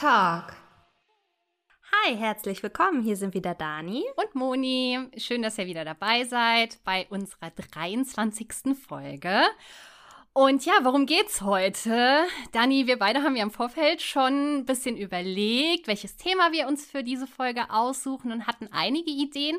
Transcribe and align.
Talk. 0.00 0.56
Hi, 1.92 2.16
herzlich 2.16 2.62
willkommen. 2.62 3.02
Hier 3.02 3.18
sind 3.18 3.34
wieder 3.34 3.54
Dani 3.54 4.02
und 4.16 4.34
Moni. 4.34 4.98
Schön, 5.18 5.42
dass 5.42 5.58
ihr 5.58 5.66
wieder 5.66 5.84
dabei 5.84 6.24
seid 6.24 6.82
bei 6.84 7.06
unserer 7.10 7.50
23. 7.50 8.48
Folge. 8.88 9.42
Und 10.32 10.64
ja, 10.64 10.72
worum 10.84 11.04
geht's 11.04 11.42
heute? 11.42 12.24
Dani, 12.52 12.86
wir 12.86 12.98
beide 12.98 13.22
haben 13.22 13.36
ja 13.36 13.42
im 13.42 13.50
Vorfeld 13.50 14.00
schon 14.00 14.60
ein 14.60 14.64
bisschen 14.64 14.96
überlegt, 14.96 15.86
welches 15.86 16.16
Thema 16.16 16.50
wir 16.50 16.66
uns 16.66 16.86
für 16.86 17.04
diese 17.04 17.26
Folge 17.26 17.68
aussuchen 17.68 18.32
und 18.32 18.46
hatten 18.46 18.70
einige 18.72 19.10
Ideen. 19.10 19.58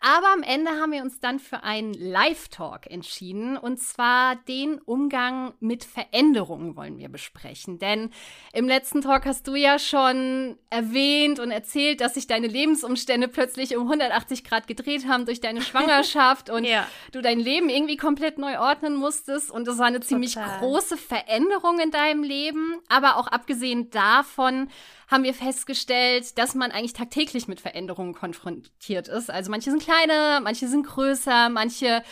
Aber 0.00 0.32
am 0.32 0.42
Ende 0.42 0.70
haben 0.70 0.92
wir 0.92 1.02
uns 1.02 1.18
dann 1.18 1.40
für 1.40 1.64
einen 1.64 1.92
Live-Talk 1.92 2.90
entschieden. 2.90 3.56
Und 3.56 3.78
zwar 3.80 4.36
den 4.36 4.80
Umgang 4.80 5.54
mit 5.58 5.84
Veränderungen 5.84 6.76
wollen 6.76 6.98
wir 6.98 7.08
besprechen. 7.08 7.78
Denn 7.78 8.10
im 8.52 8.68
letzten 8.68 9.00
Talk 9.00 9.26
hast 9.26 9.48
du 9.48 9.56
ja 9.56 9.78
schon 9.78 10.56
erwähnt 10.70 11.40
und 11.40 11.50
erzählt, 11.50 12.00
dass 12.00 12.14
sich 12.14 12.28
deine 12.28 12.46
Lebensumstände 12.46 13.26
plötzlich 13.26 13.76
um 13.76 13.84
180 13.84 14.44
Grad 14.44 14.68
gedreht 14.68 15.08
haben 15.08 15.26
durch 15.26 15.40
deine 15.40 15.62
Schwangerschaft 15.68 16.48
und 16.48 16.64
ja. 16.64 16.86
du 17.10 17.20
dein 17.20 17.40
Leben 17.40 17.68
irgendwie 17.68 17.96
komplett 17.96 18.38
neu 18.38 18.58
ordnen 18.60 18.94
musstest. 18.94 19.50
Und 19.50 19.66
das 19.66 19.78
war 19.78 19.86
eine 19.86 20.00
ziemlich 20.00 20.34
Total. 20.34 20.60
große 20.60 20.96
Veränderung 20.96 21.80
in 21.80 21.90
deinem 21.90 22.22
Leben. 22.22 22.80
Aber 22.88 23.16
auch 23.16 23.26
abgesehen 23.26 23.90
davon, 23.90 24.68
haben 25.08 25.24
wir 25.24 25.34
festgestellt, 25.34 26.38
dass 26.38 26.54
man 26.54 26.70
eigentlich 26.70 26.92
tagtäglich 26.92 27.48
mit 27.48 27.60
Veränderungen 27.60 28.14
konfrontiert 28.14 29.08
ist. 29.08 29.30
Also 29.30 29.50
manche 29.50 29.70
sind 29.70 29.87
kleiner, 29.88 30.40
manche 30.40 30.68
sind 30.68 30.86
größer, 30.86 31.48
manche 31.48 31.86
äh, 31.86 32.02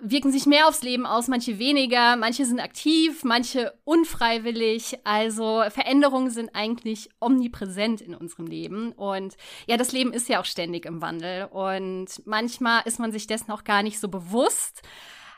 wirken 0.00 0.32
sich 0.32 0.46
mehr 0.46 0.66
aufs 0.66 0.82
Leben 0.82 1.06
aus, 1.06 1.28
manche 1.28 1.58
weniger, 1.58 2.16
manche 2.16 2.44
sind 2.44 2.58
aktiv, 2.58 3.22
manche 3.22 3.72
unfreiwillig. 3.84 4.98
Also 5.04 5.62
Veränderungen 5.68 6.30
sind 6.30 6.50
eigentlich 6.54 7.10
omnipräsent 7.20 8.00
in 8.00 8.14
unserem 8.14 8.46
Leben. 8.46 8.92
Und 8.92 9.36
ja, 9.66 9.76
das 9.76 9.92
Leben 9.92 10.12
ist 10.12 10.28
ja 10.28 10.40
auch 10.40 10.44
ständig 10.44 10.86
im 10.86 11.00
Wandel. 11.00 11.44
Und 11.44 12.08
manchmal 12.24 12.82
ist 12.84 12.98
man 12.98 13.12
sich 13.12 13.26
dessen 13.26 13.52
auch 13.52 13.62
gar 13.62 13.82
nicht 13.84 14.00
so 14.00 14.08
bewusst. 14.08 14.82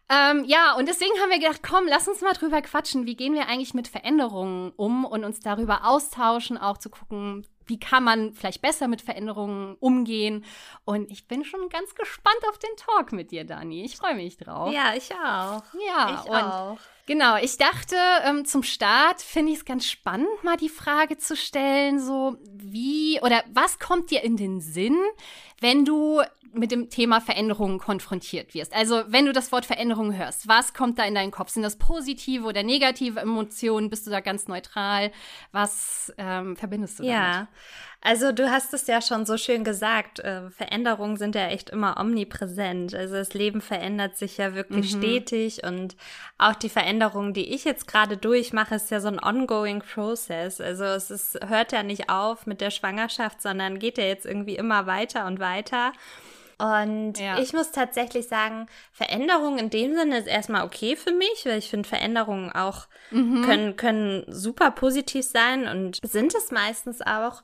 Ähm, 0.09 0.45
ja, 0.47 0.75
und 0.77 0.89
deswegen 0.89 1.19
haben 1.21 1.31
wir 1.31 1.41
gedacht, 1.41 1.63
komm, 1.69 1.85
lass 1.89 2.09
uns 2.09 2.23
mal 2.23 2.33
drüber 2.33 2.63
quatschen. 2.63 3.07
Wie 3.07 3.17
gehen 3.17 3.35
wir 3.35 3.49
eigentlich 3.49 3.75
mit 3.75 3.89
Veränderungen 3.89 4.73
um 4.77 5.05
und 5.05 5.25
uns 5.25 5.41
darüber 5.41 5.85
austauschen, 5.85 6.57
auch 6.57 6.79
zu 6.79 6.91
gucken, 6.91 7.45
wie 7.67 7.79
kann 7.79 8.05
man 8.05 8.33
vielleicht 8.33 8.63
besser 8.63 8.89
mit 8.89 9.03
Veränderungen 9.03 9.77
umgehen. 9.81 10.45
Und 10.85 11.11
ich 11.11 11.27
bin 11.27 11.45
schon 11.45 11.69
ganz 11.69 11.95
gespannt 11.95 12.41
auf 12.49 12.59
den 12.59 12.77
Talk 12.77 13.13
mit 13.13 13.31
dir, 13.31 13.45
Dani. 13.45 13.85
Ich 13.85 13.97
freue 13.97 14.15
mich 14.15 14.37
drauf. 14.37 14.73
Ja, 14.73 14.95
ich 14.95 15.13
auch. 15.13 15.63
Ja, 15.87 16.23
ich 16.25 16.31
auch. 16.31 16.79
Genau, 17.07 17.37
ich 17.37 17.57
dachte, 17.57 17.97
ähm, 18.25 18.45
zum 18.45 18.65
Start 18.65 19.23
finde 19.23 19.53
ich 19.53 19.59
es 19.59 19.65
ganz 19.65 19.87
spannend, 19.87 20.43
mal 20.43 20.57
die 20.57 20.69
Frage 20.69 21.17
zu 21.17 21.37
stellen, 21.37 22.01
so 22.01 22.37
wie 22.43 23.21
oder 23.23 23.45
was 23.53 23.79
kommt 23.79 24.11
dir 24.11 24.25
in 24.25 24.37
den 24.37 24.61
Sinn, 24.61 24.99
wenn 25.61 25.85
du 25.85 26.23
mit 26.57 26.71
dem 26.71 26.91
Thema 26.91 27.21
Veränderungen 27.21 27.79
konfrontiert 27.79 28.55
wirst. 28.55 28.75
Also, 28.75 29.03
wenn 29.09 29.27
du 29.27 29.33
das 29.33 29.53
Wort 29.53 29.67
Veränderung 29.67 30.17
hörst, 30.17 30.49
was 30.49 30.75
kommt 30.75 30.99
da 30.99 31.05
in 31.05 31.15
deinen 31.15 31.31
Kopf? 31.31 31.51
Sind 31.51 31.63
das 31.63 31.77
positive 31.77 32.47
oder 32.47 32.63
negative 32.63 33.21
Emotionen? 33.21 33.91
Bist 33.91 34.07
du 34.07 34.11
da 34.11 34.21
ganz 34.21 34.49
neutral? 34.49 35.13
Was 35.53 36.13
ähm, 36.19 36.57
verbindest 36.57 36.99
du 36.99 37.03
damit? 37.03 37.15
Ja, 37.15 37.49
also 38.03 38.31
du 38.31 38.51
hast 38.51 38.73
es 38.73 38.87
ja 38.87 39.03
schon 39.03 39.27
so 39.27 39.37
schön 39.37 39.65
gesagt, 39.65 40.21
äh, 40.21 40.49
Veränderungen 40.51 41.17
sind 41.17 41.35
ja 41.35 41.49
echt 41.49 41.71
immer 41.71 41.99
omnipräsent. 41.99 42.95
Also 42.95 43.15
das 43.15 43.35
Leben 43.35 43.61
verändert 43.61 44.17
sich 44.17 44.37
ja 44.37 44.55
wirklich 44.55 44.95
mhm. 44.95 44.99
stetig 44.99 45.65
und 45.65 45.97
auch 46.39 46.55
die 46.55 46.69
Veränderungen, 46.69 47.33
die 47.33 47.53
ich 47.53 47.65
jetzt 47.65 47.89
gerade 47.89 48.17
durchmache, 48.17 48.77
ist 48.77 48.91
ja 48.91 49.01
so 49.01 49.09
ein 49.09 49.19
ongoing 49.19 49.81
process. 49.81 50.61
Also 50.61 50.85
es 50.85 51.11
ist, 51.11 51.41
hört 51.49 51.73
ja 51.73 51.83
nicht 51.83 52.09
auf 52.09 52.47
mit 52.47 52.61
der 52.61 52.71
Schwangerschaft, 52.71 53.43
sondern 53.43 53.79
geht 53.79 53.99
ja 53.99 54.05
jetzt 54.05 54.27
irgendwie 54.27 54.57
immer 54.57 54.87
weiter 54.87 55.27
und 55.27 55.41
weiter. 55.41 55.46
Und 56.59 57.19
ja. 57.19 57.39
ich 57.39 57.53
muss 57.53 57.71
tatsächlich 57.71 58.29
sagen, 58.29 58.67
Veränderung 58.91 59.59
in 59.59 59.69
dem 59.69 59.95
Sinne 59.95 60.19
ist 60.19 60.27
erstmal 60.27 60.65
okay 60.65 60.97
für 60.97 61.13
mich, 61.13 61.45
weil 61.45 61.59
ich 61.59 61.69
finde, 61.69 61.87
Veränderungen 61.87 62.51
auch 62.51 62.87
mhm. 63.11 63.43
können, 63.43 63.77
können 63.77 64.25
super 64.29 64.71
positiv 64.71 65.27
sein 65.27 65.69
und 65.69 66.01
sind 66.03 66.35
es 66.35 66.51
meistens 66.51 67.03
auch. 67.03 67.43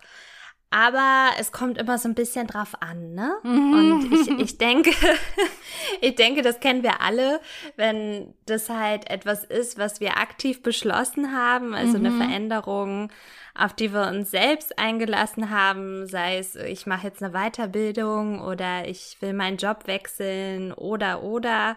Aber 0.71 1.33
es 1.39 1.53
kommt 1.53 1.77
immer 1.77 1.99
so 1.99 2.09
ein 2.09 2.15
bisschen 2.15 2.47
drauf 2.47 2.81
an, 2.81 3.13
ne? 3.13 3.35
Mhm. 3.43 3.75
Und 3.75 4.13
ich, 4.15 4.29
ich 4.39 4.59
denke, 4.59 4.91
ich 6.01 6.15
denke, 6.15 6.41
das 6.41 6.61
kennen 6.61 6.83
wir 6.83 7.03
alle, 7.03 7.41
wenn 7.77 8.33
das 8.47 8.71
halt 8.71 9.11
etwas 9.11 9.45
ist, 9.45 9.77
was 9.77 10.01
wir 10.01 10.17
aktiv 10.17 10.63
beschlossen 10.63 11.37
haben, 11.37 11.75
also 11.75 11.99
mhm. 11.99 12.07
eine 12.07 12.17
Veränderung, 12.17 13.13
auf 13.55 13.75
die 13.75 13.93
wir 13.93 14.07
uns 14.07 14.31
selbst 14.31 14.79
eingelassen 14.79 15.51
haben, 15.51 16.07
sei 16.07 16.39
es, 16.39 16.57
ich 16.57 16.87
mache 16.87 17.07
jetzt 17.09 17.23
eine 17.23 17.33
Weiterbildung 17.33 18.41
oder 18.41 18.89
ich 18.89 19.17
will 19.21 19.33
meinen 19.35 19.59
Job 19.59 19.87
wechseln 19.87 20.73
oder 20.73 21.23
oder, 21.23 21.77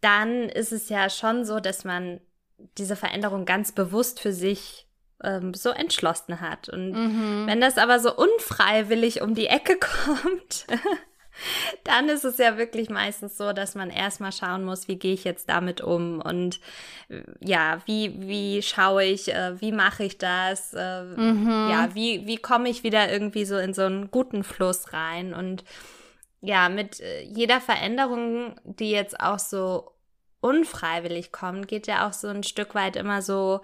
dann 0.00 0.48
ist 0.48 0.72
es 0.72 0.88
ja 0.88 1.08
schon 1.08 1.44
so, 1.44 1.60
dass 1.60 1.84
man 1.84 2.20
diese 2.78 2.96
Veränderung 2.96 3.44
ganz 3.44 3.72
bewusst 3.72 4.20
für 4.20 4.32
sich 4.32 4.88
ähm, 5.22 5.54
so 5.54 5.70
entschlossen 5.70 6.40
hat. 6.40 6.68
Und 6.68 6.92
mhm. 6.92 7.46
wenn 7.46 7.60
das 7.60 7.78
aber 7.78 8.00
so 8.00 8.14
unfreiwillig 8.14 9.22
um 9.22 9.34
die 9.34 9.46
Ecke 9.46 9.78
kommt, 10.04 10.66
dann 11.84 12.08
ist 12.08 12.24
es 12.24 12.38
ja 12.38 12.56
wirklich 12.56 12.90
meistens 12.90 13.36
so, 13.36 13.52
dass 13.52 13.74
man 13.74 13.90
erstmal 13.90 14.32
schauen 14.32 14.64
muss, 14.64 14.88
wie 14.88 14.96
gehe 14.96 15.14
ich 15.14 15.24
jetzt 15.24 15.48
damit 15.48 15.80
um? 15.80 16.20
Und 16.20 16.60
äh, 17.08 17.22
ja, 17.40 17.80
wie, 17.86 18.14
wie 18.18 18.62
schaue 18.62 19.04
ich, 19.04 19.32
äh, 19.32 19.60
wie 19.60 19.72
mache 19.72 20.04
ich 20.04 20.18
das, 20.18 20.74
äh, 20.74 21.02
mhm. 21.02 21.68
ja, 21.70 21.94
wie, 21.94 22.26
wie 22.26 22.36
komme 22.36 22.68
ich 22.68 22.82
wieder 22.82 23.10
irgendwie 23.10 23.44
so 23.44 23.56
in 23.56 23.74
so 23.74 23.82
einen 23.82 24.10
guten 24.10 24.44
Fluss 24.44 24.92
rein? 24.92 25.34
Und 25.34 25.64
ja, 26.40 26.68
mit 26.68 27.00
äh, 27.00 27.22
jeder 27.22 27.60
Veränderung, 27.60 28.56
die 28.64 28.90
jetzt 28.90 29.20
auch 29.20 29.38
so 29.38 29.92
unfreiwillig 30.40 31.32
kommt, 31.32 31.68
geht 31.68 31.86
ja 31.86 32.06
auch 32.06 32.12
so 32.12 32.28
ein 32.28 32.42
Stück 32.42 32.74
weit 32.74 32.96
immer 32.96 33.22
so 33.22 33.60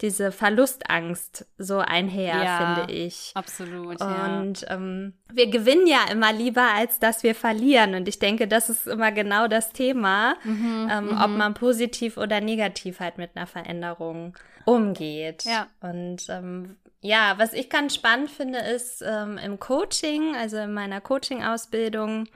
diese 0.00 0.32
Verlustangst 0.32 1.46
so 1.58 1.78
einher, 1.78 2.42
ja, 2.42 2.74
finde 2.74 2.92
ich. 2.92 3.30
Absolut. 3.34 4.00
Und 4.00 4.62
ja. 4.62 4.70
ähm, 4.70 5.14
wir 5.32 5.48
gewinnen 5.48 5.86
ja 5.86 6.10
immer 6.10 6.32
lieber, 6.32 6.66
als 6.74 6.98
dass 6.98 7.22
wir 7.22 7.34
verlieren. 7.34 7.94
Und 7.94 8.08
ich 8.08 8.18
denke, 8.18 8.48
das 8.48 8.68
ist 8.68 8.88
immer 8.88 9.12
genau 9.12 9.46
das 9.46 9.72
Thema, 9.72 10.34
mhm, 10.42 10.88
ähm, 10.90 11.04
mhm. 11.06 11.20
ob 11.22 11.30
man 11.30 11.54
positiv 11.54 12.16
oder 12.16 12.40
negativ 12.40 12.98
halt 12.98 13.18
mit 13.18 13.36
einer 13.36 13.46
Veränderung 13.46 14.36
umgeht. 14.64 15.44
Ja. 15.44 15.68
Und 15.80 16.28
ähm, 16.28 16.76
ja, 17.00 17.34
was 17.36 17.52
ich 17.52 17.68
ganz 17.68 17.94
spannend 17.94 18.30
finde, 18.30 18.58
ist 18.58 19.02
ähm, 19.06 19.38
im 19.38 19.58
Coaching, 19.60 20.34
also 20.36 20.56
in 20.58 20.72
meiner 20.72 21.00
Coaching-Ausbildung, 21.00 22.28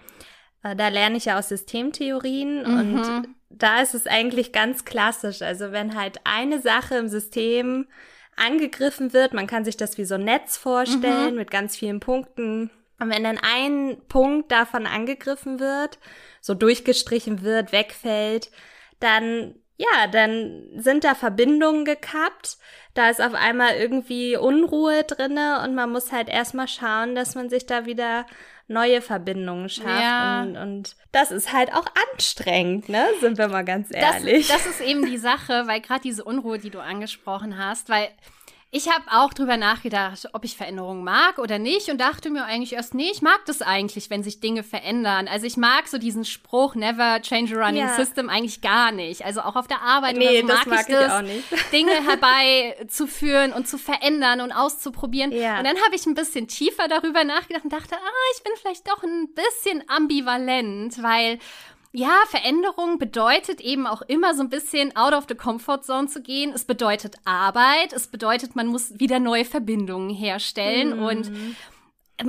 äh, 0.62 0.75
da 0.77 0.89
lerne 0.89 1.16
ich 1.16 1.27
ja 1.27 1.39
aus 1.39 1.49
Systemtheorien 1.49 2.62
mhm. 2.62 2.78
und 2.78 3.35
da 3.51 3.81
ist 3.81 3.95
es 3.95 4.07
eigentlich 4.07 4.53
ganz 4.53 4.84
klassisch. 4.84 5.43
Also 5.43 5.73
wenn 5.73 5.95
halt 5.99 6.21
eine 6.25 6.61
Sache 6.61 6.97
im 6.97 7.09
System 7.09 7.87
angegriffen 8.37 9.12
wird, 9.12 9.33
man 9.33 9.47
kann 9.47 9.65
sich 9.65 9.77
das 9.77 9.99
wie 9.99 10.05
so 10.05 10.15
ein 10.17 10.25
Netz 10.25 10.57
vorstellen 10.57 11.33
mhm. 11.33 11.39
mit 11.39 11.51
ganz 11.51 11.77
vielen 11.77 12.01
Punkten. 12.01 12.71
Und 12.99 13.11
wenn 13.11 13.25
dann 13.25 13.39
ein 13.39 13.99
Punkt 14.09 14.53
davon 14.53 14.87
angegriffen 14.87 15.61
wird, 15.61 15.99
so 16.41 16.55
durchgestrichen 16.55 17.43
wird, 17.43 17.73
wegfällt, 17.73 18.51
dann 19.01 19.55
ja, 19.78 20.07
dann 20.11 20.69
sind 20.77 21.05
da 21.05 21.15
Verbindungen 21.15 21.84
gekappt. 21.84 22.57
Da 22.95 23.11
ist 23.11 23.21
auf 23.21 23.34
einmal 23.34 23.75
irgendwie 23.77 24.37
Unruhe 24.37 25.05
drinne 25.05 25.63
und 25.63 25.75
man 25.75 25.92
muss 25.92 26.13
halt 26.13 26.31
erstmal 26.31 26.69
schauen, 26.69 27.15
dass 27.15 27.34
man 27.34 27.51
sich 27.51 27.66
da 27.66 27.84
wieder 27.84 28.25
neue 28.68 29.01
Verbindungen 29.01 29.68
schafft. 29.68 30.03
Ja. 30.03 30.42
Und, 30.42 30.57
und 30.57 30.97
das 31.13 31.30
ist 31.30 31.53
halt 31.53 31.72
auch 31.72 31.86
anstrengend, 32.13 32.89
ne? 32.89 33.07
Sind 33.21 33.39
wir 33.39 33.48
mal 33.48 33.65
ganz 33.65 33.89
ehrlich. 33.92 34.48
Das, 34.48 34.65
das 34.65 34.66
ist 34.66 34.80
eben 34.80 35.07
die 35.07 35.18
Sache, 35.18 35.65
weil 35.66 35.80
gerade 35.80 36.01
diese 36.03 36.24
Unruhe, 36.24 36.59
die 36.59 36.71
du 36.71 36.80
angesprochen 36.80 37.59
hast, 37.59 37.89
weil 37.89 38.09
ich 38.72 38.89
habe 38.89 39.04
auch 39.13 39.33
drüber 39.33 39.57
nachgedacht, 39.57 40.28
ob 40.33 40.45
ich 40.45 40.57
Veränderungen 40.57 41.04
mag 41.04 41.39
oder 41.39 41.59
nicht 41.59 41.89
und 41.89 42.01
dachte 42.01 42.30
mir 42.30 42.45
eigentlich 42.45 42.72
erst, 42.72 42.95
nee, 42.95 43.09
ich 43.10 43.22
mag 43.22 43.41
das 43.47 43.63
eigentlich, 43.63 44.10
wenn 44.10 44.24
sich 44.24 44.41
Dinge 44.41 44.65
verändern. 44.65 45.28
Also 45.28 45.47
ich 45.47 45.57
mag 45.57 45.86
so 45.86 45.98
diesen 45.98 46.24
Spruch, 46.24 46.74
never 46.74 47.22
change 47.22 47.57
a 47.57 47.65
running 47.65 47.86
ja. 47.86 47.95
system 47.95 48.28
eigentlich 48.28 48.60
gar 48.60 48.91
nicht. 48.91 49.24
Also 49.24 49.42
auch 49.42 49.54
auf 49.54 49.68
der 49.68 49.83
Arbeit 49.83 50.16
nee, 50.16 50.28
oder 50.28 50.41
so 50.41 50.47
mag, 50.47 50.66
mag 50.66 50.89
ich 50.89 50.95
das, 50.95 51.22
ich 51.22 51.71
Dinge 51.71 51.92
herbeizuführen 51.92 53.53
und 53.53 53.68
zu 53.68 53.78
verändern 53.78 54.41
und 54.41 54.53
auszuprobieren. 54.53 55.30
Ja. 55.33 55.59
Und 55.59 55.65
dann 55.65 55.77
habe 55.84 55.95
ich 55.95 56.04
ein 56.04 56.15
bisschen 56.15 56.48
tiefer 56.48 56.89
darüber 56.89 57.22
nachgedacht 57.22 57.65
und 57.65 57.72
dachte, 57.72 57.95
ah, 57.95 58.36
ich 58.36 58.42
bin 58.42 58.53
vielleicht 58.60 58.89
doch 58.89 59.03
ein 59.04 59.28
bisschen 59.33 59.89
ambivalent, 59.89 61.03
weil 61.03 61.39
ja, 61.97 62.19
Veränderung 62.28 62.98
bedeutet 62.98 63.63
eben 63.63 63.87
auch 63.87 64.03
immer 64.03 64.34
so 64.34 64.43
ein 64.43 64.51
bisschen 64.51 64.95
out 64.97 65.15
of 65.15 65.25
the 65.31 65.34
comfort 65.34 65.83
zone 65.83 66.09
zu 66.09 66.21
gehen. 66.21 66.53
Es 66.54 66.65
bedeutet 66.65 67.16
Arbeit, 67.25 67.95
es 67.95 68.07
bedeutet, 68.07 68.54
man 68.54 68.66
muss 68.66 68.98
wieder 69.01 69.19
neue 69.19 69.47
Verbindungen 69.47 70.10
herstellen 70.10 70.98
mhm. 70.98 71.03
und 71.03 71.33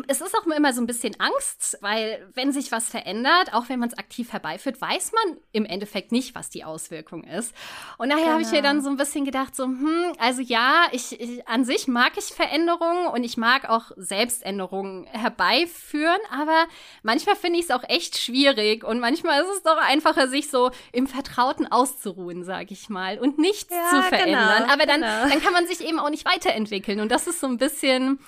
es 0.07 0.19
ist 0.19 0.35
auch 0.35 0.45
immer 0.45 0.73
so 0.73 0.81
ein 0.81 0.87
bisschen 0.87 1.17
Angst, 1.19 1.77
weil 1.81 2.27
wenn 2.33 2.51
sich 2.51 2.71
was 2.73 2.89
verändert, 2.89 3.53
auch 3.53 3.69
wenn 3.69 3.79
man 3.79 3.87
es 3.87 3.97
aktiv 3.97 4.33
herbeiführt, 4.33 4.81
weiß 4.81 5.13
man 5.13 5.37
im 5.53 5.65
Endeffekt 5.65 6.11
nicht, 6.11 6.35
was 6.35 6.49
die 6.49 6.65
Auswirkung 6.65 7.23
ist. 7.23 7.53
Und 7.97 8.09
daher 8.09 8.23
genau. 8.23 8.33
habe 8.33 8.41
ich 8.41 8.51
mir 8.51 8.61
dann 8.61 8.77
genau. 8.77 8.83
so 8.83 8.89
ein 8.89 8.97
bisschen 8.97 9.23
gedacht, 9.23 9.55
so, 9.55 9.63
hm, 9.63 10.13
also 10.19 10.41
ja, 10.41 10.87
ich, 10.91 11.17
ich 11.19 11.47
an 11.47 11.63
sich 11.63 11.87
mag 11.87 12.13
ich 12.17 12.25
Veränderungen 12.25 13.07
und 13.07 13.23
ich 13.23 13.37
mag 13.37 13.69
auch 13.69 13.91
Selbständerungen 13.95 15.05
herbeiführen, 15.05 16.19
aber 16.31 16.65
manchmal 17.03 17.37
finde 17.37 17.59
ich 17.59 17.65
es 17.65 17.71
auch 17.71 17.83
echt 17.87 18.17
schwierig 18.17 18.83
und 18.83 18.99
manchmal 18.99 19.41
ist 19.41 19.49
es 19.55 19.63
doch 19.63 19.77
einfacher, 19.77 20.27
sich 20.27 20.49
so 20.49 20.71
im 20.91 21.07
Vertrauten 21.07 21.65
auszuruhen, 21.65 22.43
sage 22.43 22.73
ich 22.73 22.89
mal, 22.89 23.19
und 23.19 23.37
nichts 23.37 23.73
ja, 23.73 23.89
zu 23.89 24.03
verändern. 24.09 24.63
Genau, 24.63 24.73
aber 24.73 24.85
dann, 24.85 25.01
genau. 25.01 25.29
dann 25.29 25.41
kann 25.41 25.53
man 25.53 25.65
sich 25.65 25.79
eben 25.79 25.99
auch 25.99 26.09
nicht 26.09 26.25
weiterentwickeln 26.25 26.99
und 26.99 27.09
das 27.09 27.25
ist 27.27 27.39
so 27.39 27.47
ein 27.47 27.57
bisschen 27.57 28.19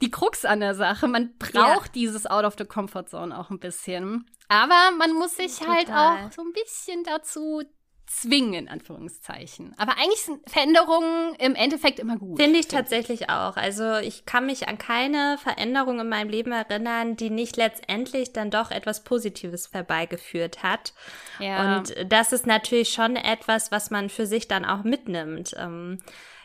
die 0.00 0.10
Krux 0.10 0.44
an 0.44 0.60
der 0.60 0.74
Sache. 0.74 1.08
Man 1.08 1.36
braucht 1.38 1.86
ja. 1.86 1.92
dieses 1.94 2.26
Out 2.26 2.44
of 2.44 2.54
the 2.58 2.64
Comfort 2.64 3.06
Zone 3.08 3.38
auch 3.38 3.50
ein 3.50 3.58
bisschen. 3.58 4.26
Aber 4.48 4.90
man 4.98 5.12
muss 5.12 5.36
sich 5.36 5.58
Total. 5.58 5.74
halt 5.74 5.90
auch 5.90 6.32
so 6.32 6.42
ein 6.42 6.52
bisschen 6.52 7.04
dazu 7.04 7.62
zwingen, 8.06 8.54
in 8.54 8.68
Anführungszeichen. 8.68 9.74
Aber 9.78 9.92
eigentlich 9.92 10.22
sind 10.22 10.48
Veränderungen 10.48 11.34
im 11.36 11.54
Endeffekt 11.54 11.98
immer 11.98 12.18
gut. 12.18 12.38
Finde 12.38 12.58
ich 12.58 12.68
tatsächlich 12.68 13.30
auch. 13.30 13.56
Also 13.56 13.96
ich 13.96 14.26
kann 14.26 14.46
mich 14.46 14.68
an 14.68 14.76
keine 14.76 15.38
Veränderung 15.38 16.00
in 16.00 16.08
meinem 16.08 16.28
Leben 16.28 16.52
erinnern, 16.52 17.16
die 17.16 17.30
nicht 17.30 17.56
letztendlich 17.56 18.32
dann 18.32 18.50
doch 18.50 18.70
etwas 18.70 19.04
Positives 19.04 19.70
herbeigeführt 19.72 20.62
hat. 20.62 20.92
Ja. 21.38 21.78
Und 21.78 21.94
das 22.06 22.32
ist 22.32 22.46
natürlich 22.46 22.92
schon 22.92 23.16
etwas, 23.16 23.72
was 23.72 23.90
man 23.90 24.10
für 24.10 24.26
sich 24.26 24.46
dann 24.46 24.64
auch 24.64 24.84
mitnimmt. 24.84 25.54
Ähm, 25.56 25.98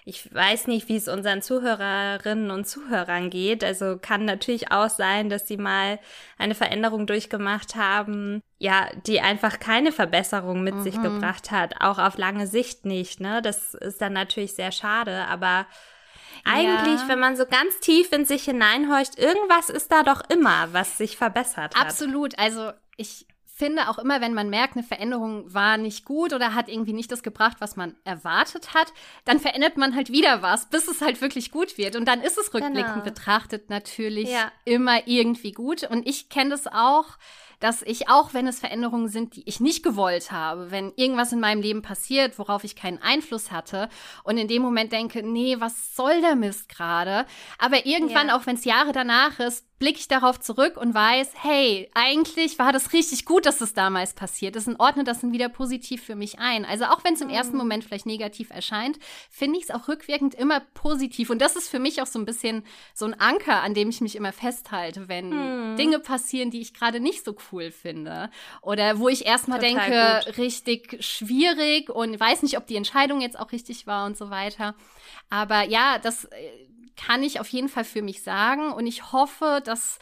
ich 0.07 0.33
weiß 0.33 0.67
nicht, 0.67 0.87
wie 0.87 0.95
es 0.95 1.09
unseren 1.09 1.41
Zuhörerinnen 1.41 2.49
und 2.49 2.65
Zuhörern 2.65 3.29
geht. 3.29 3.61
Also 3.61 3.97
kann 4.01 4.23
natürlich 4.23 4.71
auch 4.71 4.87
sein, 4.87 5.27
dass 5.27 5.49
sie 5.49 5.57
mal 5.57 5.99
eine 6.37 6.55
Veränderung 6.55 7.07
durchgemacht 7.07 7.75
haben, 7.75 8.41
ja, 8.57 8.87
die 9.05 9.19
einfach 9.19 9.59
keine 9.59 9.91
Verbesserung 9.91 10.63
mit 10.63 10.75
mhm. 10.75 10.83
sich 10.83 11.01
gebracht 11.01 11.51
hat, 11.51 11.81
auch 11.81 11.97
auf 11.97 12.17
lange 12.17 12.47
Sicht 12.47 12.85
nicht. 12.85 13.19
Ne, 13.19 13.41
das 13.41 13.73
ist 13.73 13.99
dann 13.99 14.13
natürlich 14.13 14.55
sehr 14.55 14.71
schade, 14.71 15.25
aber 15.27 15.67
eigentlich, 16.45 17.01
ja. 17.01 17.07
wenn 17.09 17.19
man 17.19 17.35
so 17.35 17.45
ganz 17.45 17.81
tief 17.81 18.13
in 18.13 18.23
sich 18.23 18.45
hineinhorcht, 18.45 19.19
irgendwas 19.19 19.69
ist 19.69 19.91
da 19.91 20.03
doch 20.03 20.21
immer, 20.29 20.69
was 20.71 20.97
sich 20.97 21.17
verbessert 21.17 21.75
hat. 21.75 21.85
Absolut. 21.85 22.39
Also 22.39 22.71
ich 22.95 23.27
finde 23.57 23.89
auch 23.89 23.97
immer, 23.97 24.21
wenn 24.21 24.35
man 24.35 24.51
merkt, 24.51 24.75
eine 24.75 24.85
Veränderung 24.85 25.51
war 25.51 25.77
nicht 25.77 26.05
gut 26.05 26.31
oder 26.31 26.53
hat 26.53 26.69
irgendwie 26.69 26.93
nicht 26.93 27.11
das 27.11 27.23
gebracht, 27.23 27.57
was 27.59 27.75
man 27.75 27.95
erwartet 28.03 28.75
hat, 28.75 28.93
dann 29.25 29.39
verändert 29.39 29.77
man 29.77 29.95
halt 29.95 30.11
wieder 30.11 30.43
was, 30.43 30.69
bis 30.69 30.87
es 30.87 31.01
halt 31.01 31.21
wirklich 31.21 31.49
gut 31.49 31.75
wird. 31.75 31.95
Und 31.95 32.05
dann 32.05 32.21
ist 32.21 32.37
es 32.37 32.53
rückblickend 32.53 32.93
genau. 32.93 33.03
betrachtet 33.03 33.71
natürlich 33.71 34.29
ja. 34.29 34.51
immer 34.63 35.07
irgendwie 35.07 35.53
gut. 35.53 35.81
Und 35.89 36.07
ich 36.07 36.29
kenne 36.29 36.51
das 36.51 36.67
auch 36.67 37.17
dass 37.59 37.81
ich 37.81 38.09
auch, 38.09 38.33
wenn 38.33 38.47
es 38.47 38.59
Veränderungen 38.59 39.07
sind, 39.07 39.35
die 39.35 39.43
ich 39.47 39.59
nicht 39.59 39.83
gewollt 39.83 40.31
habe, 40.31 40.71
wenn 40.71 40.93
irgendwas 40.95 41.33
in 41.33 41.39
meinem 41.39 41.61
Leben 41.61 41.81
passiert, 41.81 42.37
worauf 42.37 42.63
ich 42.63 42.75
keinen 42.75 43.01
Einfluss 43.01 43.51
hatte 43.51 43.89
und 44.23 44.37
in 44.37 44.47
dem 44.47 44.61
Moment 44.61 44.91
denke, 44.91 45.23
nee, 45.23 45.57
was 45.59 45.95
soll 45.95 46.21
der 46.21 46.35
Mist 46.35 46.69
gerade? 46.69 47.25
Aber 47.57 47.85
irgendwann, 47.85 48.27
ja. 48.27 48.37
auch 48.37 48.45
wenn 48.45 48.55
es 48.55 48.65
Jahre 48.65 48.91
danach 48.91 49.39
ist, 49.39 49.65
blicke 49.79 49.99
ich 49.99 50.07
darauf 50.07 50.39
zurück 50.39 50.75
und 50.77 50.93
weiß, 50.93 51.33
hey, 51.35 51.89
eigentlich 51.93 52.57
war 52.57 52.73
das 52.73 52.93
richtig 52.93 53.25
gut, 53.25 53.45
dass 53.45 53.59
das 53.59 53.73
damals 53.73 54.13
passiert 54.13 54.55
ist 54.55 54.67
und 54.67 54.79
ordne 54.79 55.03
das 55.03 55.21
dann 55.21 55.31
wieder 55.31 55.49
positiv 55.49 56.03
für 56.03 56.15
mich 56.15 56.39
ein. 56.39 56.65
Also 56.65 56.85
auch 56.85 57.03
wenn 57.03 57.13
es 57.13 57.21
im 57.21 57.29
ersten 57.29 57.53
mhm. 57.53 57.59
Moment 57.59 57.83
vielleicht 57.83 58.07
negativ 58.07 58.49
erscheint, 58.49 58.97
finde 59.29 59.59
ich 59.59 59.65
es 59.65 59.71
auch 59.71 59.87
rückwirkend 59.87 60.33
immer 60.33 60.61
positiv. 60.73 61.29
Und 61.29 61.41
das 61.41 61.55
ist 61.55 61.69
für 61.69 61.79
mich 61.79 62.01
auch 62.01 62.07
so 62.07 62.17
ein 62.17 62.25
bisschen 62.25 62.63
so 62.95 63.05
ein 63.05 63.19
Anker, 63.19 63.61
an 63.61 63.75
dem 63.75 63.89
ich 63.89 64.01
mich 64.01 64.15
immer 64.15 64.33
festhalte, 64.33 65.07
wenn 65.09 65.29
mhm. 65.29 65.75
Dinge 65.75 65.99
passieren, 65.99 66.49
die 66.49 66.61
ich 66.61 66.73
gerade 66.73 66.99
nicht 66.99 67.23
so 67.23 67.33
cool 67.51 67.71
finde. 67.71 68.29
Oder 68.61 68.99
wo 68.99 69.09
ich 69.09 69.25
erstmal 69.25 69.59
denke, 69.59 70.21
gut. 70.25 70.37
richtig 70.37 71.03
schwierig 71.03 71.89
und 71.89 72.19
weiß 72.19 72.43
nicht, 72.43 72.57
ob 72.57 72.67
die 72.67 72.75
Entscheidung 72.75 73.21
jetzt 73.21 73.39
auch 73.39 73.51
richtig 73.51 73.87
war 73.87 74.05
und 74.05 74.17
so 74.17 74.29
weiter. 74.29 74.75
Aber 75.29 75.63
ja, 75.63 75.99
das 75.99 76.25
äh, 76.25 76.51
kann 76.95 77.23
ich 77.23 77.39
auf 77.39 77.47
jeden 77.49 77.69
Fall 77.69 77.83
für 77.83 78.01
mich 78.01 78.23
sagen. 78.23 78.71
Und 78.71 78.87
ich 78.87 79.11
hoffe, 79.11 79.61
dass 79.63 79.99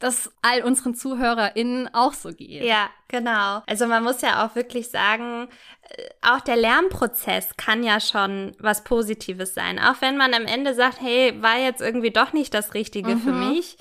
das 0.00 0.32
all 0.40 0.62
unseren 0.62 0.94
ZuhörerInnen 0.94 1.94
auch 1.94 2.14
so 2.14 2.30
geht. 2.30 2.64
Ja, 2.64 2.88
genau. 3.08 3.62
Also 3.66 3.86
man 3.86 4.02
muss 4.02 4.22
ja 4.22 4.44
auch 4.44 4.56
wirklich 4.56 4.88
sagen, 4.88 5.48
äh, 5.90 6.08
auch 6.22 6.40
der 6.40 6.56
Lernprozess 6.56 7.56
kann 7.56 7.84
ja 7.84 8.00
schon 8.00 8.56
was 8.58 8.82
Positives 8.82 9.54
sein. 9.54 9.78
Auch 9.78 10.00
wenn 10.00 10.16
man 10.16 10.32
am 10.32 10.46
Ende 10.46 10.74
sagt, 10.74 11.02
hey, 11.02 11.40
war 11.42 11.58
jetzt 11.58 11.82
irgendwie 11.82 12.10
doch 12.10 12.32
nicht 12.32 12.54
das 12.54 12.72
Richtige 12.72 13.16
mhm. 13.16 13.20
für 13.20 13.32
mich. 13.32 13.76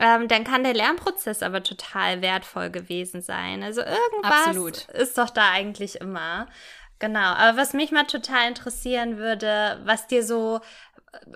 Ähm, 0.00 0.28
dann 0.28 0.44
kann 0.44 0.64
der 0.64 0.72
Lernprozess 0.72 1.42
aber 1.42 1.62
total 1.62 2.22
wertvoll 2.22 2.70
gewesen 2.70 3.20
sein. 3.20 3.62
Also 3.62 3.82
irgendwas 3.82 4.46
Absolut. 4.46 4.88
ist 4.88 5.18
doch 5.18 5.28
da 5.30 5.50
eigentlich 5.50 6.00
immer. 6.00 6.46
Genau, 7.00 7.20
aber 7.20 7.56
was 7.56 7.72
mich 7.72 7.92
mal 7.92 8.04
total 8.04 8.48
interessieren 8.48 9.16
würde, 9.16 9.80
was 9.84 10.06
dir 10.06 10.22
so 10.22 10.60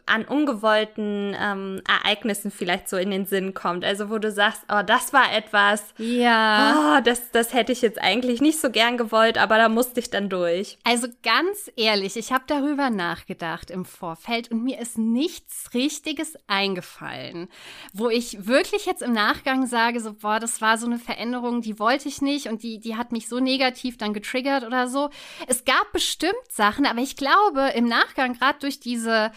an 0.07 0.25
ungewollten 0.25 1.37
ähm, 1.41 1.83
Ereignissen 1.89 2.51
vielleicht 2.51 2.89
so 2.89 2.97
in 2.97 3.11
den 3.11 3.27
Sinn 3.27 3.55
kommt. 3.55 3.85
Also 3.85 4.09
wo 4.11 4.19
du 4.19 4.31
sagst, 4.31 4.63
oh, 4.71 4.83
das 4.87 5.13
war 5.13 5.35
etwas, 5.35 5.83
ja, 5.99 6.99
oh, 6.99 7.01
das, 7.03 7.31
das 7.33 7.53
hätte 7.55 7.73
ich 7.73 7.83
jetzt 7.83 8.01
eigentlich 8.01 8.41
nicht 8.41 8.61
so 8.61 8.71
gern 8.71 8.97
gewollt, 8.97 9.39
aber 9.39 9.57
da 9.57 9.69
musste 9.69 10.01
ich 10.01 10.11
dann 10.11 10.29
durch. 10.29 10.79
Also 10.85 11.09
ganz 11.23 11.73
ehrlich, 11.77 12.17
ich 12.17 12.33
habe 12.33 12.45
darüber 12.47 12.91
nachgedacht 12.91 13.71
im 13.71 13.85
Vorfeld 13.85 14.51
und 14.51 14.63
mir 14.63 14.79
ist 14.79 14.99
nichts 14.99 15.71
Richtiges 15.75 16.37
eingefallen, 16.47 17.49
wo 17.93 18.11
ich 18.11 18.47
wirklich 18.47 18.87
jetzt 18.87 19.03
im 19.03 19.13
Nachgang 19.13 19.67
sage, 19.67 20.01
so, 20.01 20.13
boah, 20.13 20.39
das 20.39 20.61
war 20.61 20.79
so 20.79 20.87
eine 20.87 20.99
Veränderung, 20.99 21.63
die 21.63 21.79
wollte 21.79 22.09
ich 22.09 22.23
nicht 22.23 22.49
und 22.49 22.63
die, 22.63 22.79
die 22.79 22.97
hat 22.97 23.11
mich 23.11 23.29
so 23.29 23.41
negativ 23.41 23.97
dann 23.97 24.15
getriggert 24.15 24.65
oder 24.65 24.87
so. 24.87 25.11
Es 25.49 25.65
gab 25.65 25.91
bestimmt 25.93 26.35
Sachen, 26.49 26.87
aber 26.87 27.01
ich 27.01 27.17
glaube, 27.17 27.73
im 27.75 27.89
Nachgang, 27.89 28.35
gerade 28.35 28.59
durch 28.61 28.79
diese 28.79 29.33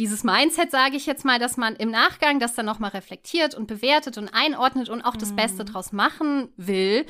dieses 0.00 0.24
Mindset, 0.24 0.70
sage 0.70 0.96
ich 0.96 1.06
jetzt 1.06 1.24
mal, 1.24 1.38
dass 1.38 1.56
man 1.56 1.76
im 1.76 1.90
Nachgang 1.90 2.40
das 2.40 2.54
dann 2.54 2.66
nochmal 2.66 2.90
reflektiert 2.90 3.54
und 3.54 3.66
bewertet 3.66 4.16
und 4.18 4.30
einordnet 4.30 4.88
und 4.88 5.02
auch 5.02 5.14
das 5.14 5.36
Beste 5.36 5.62
mhm. 5.62 5.68
draus 5.68 5.92
machen 5.92 6.48
will, 6.56 7.04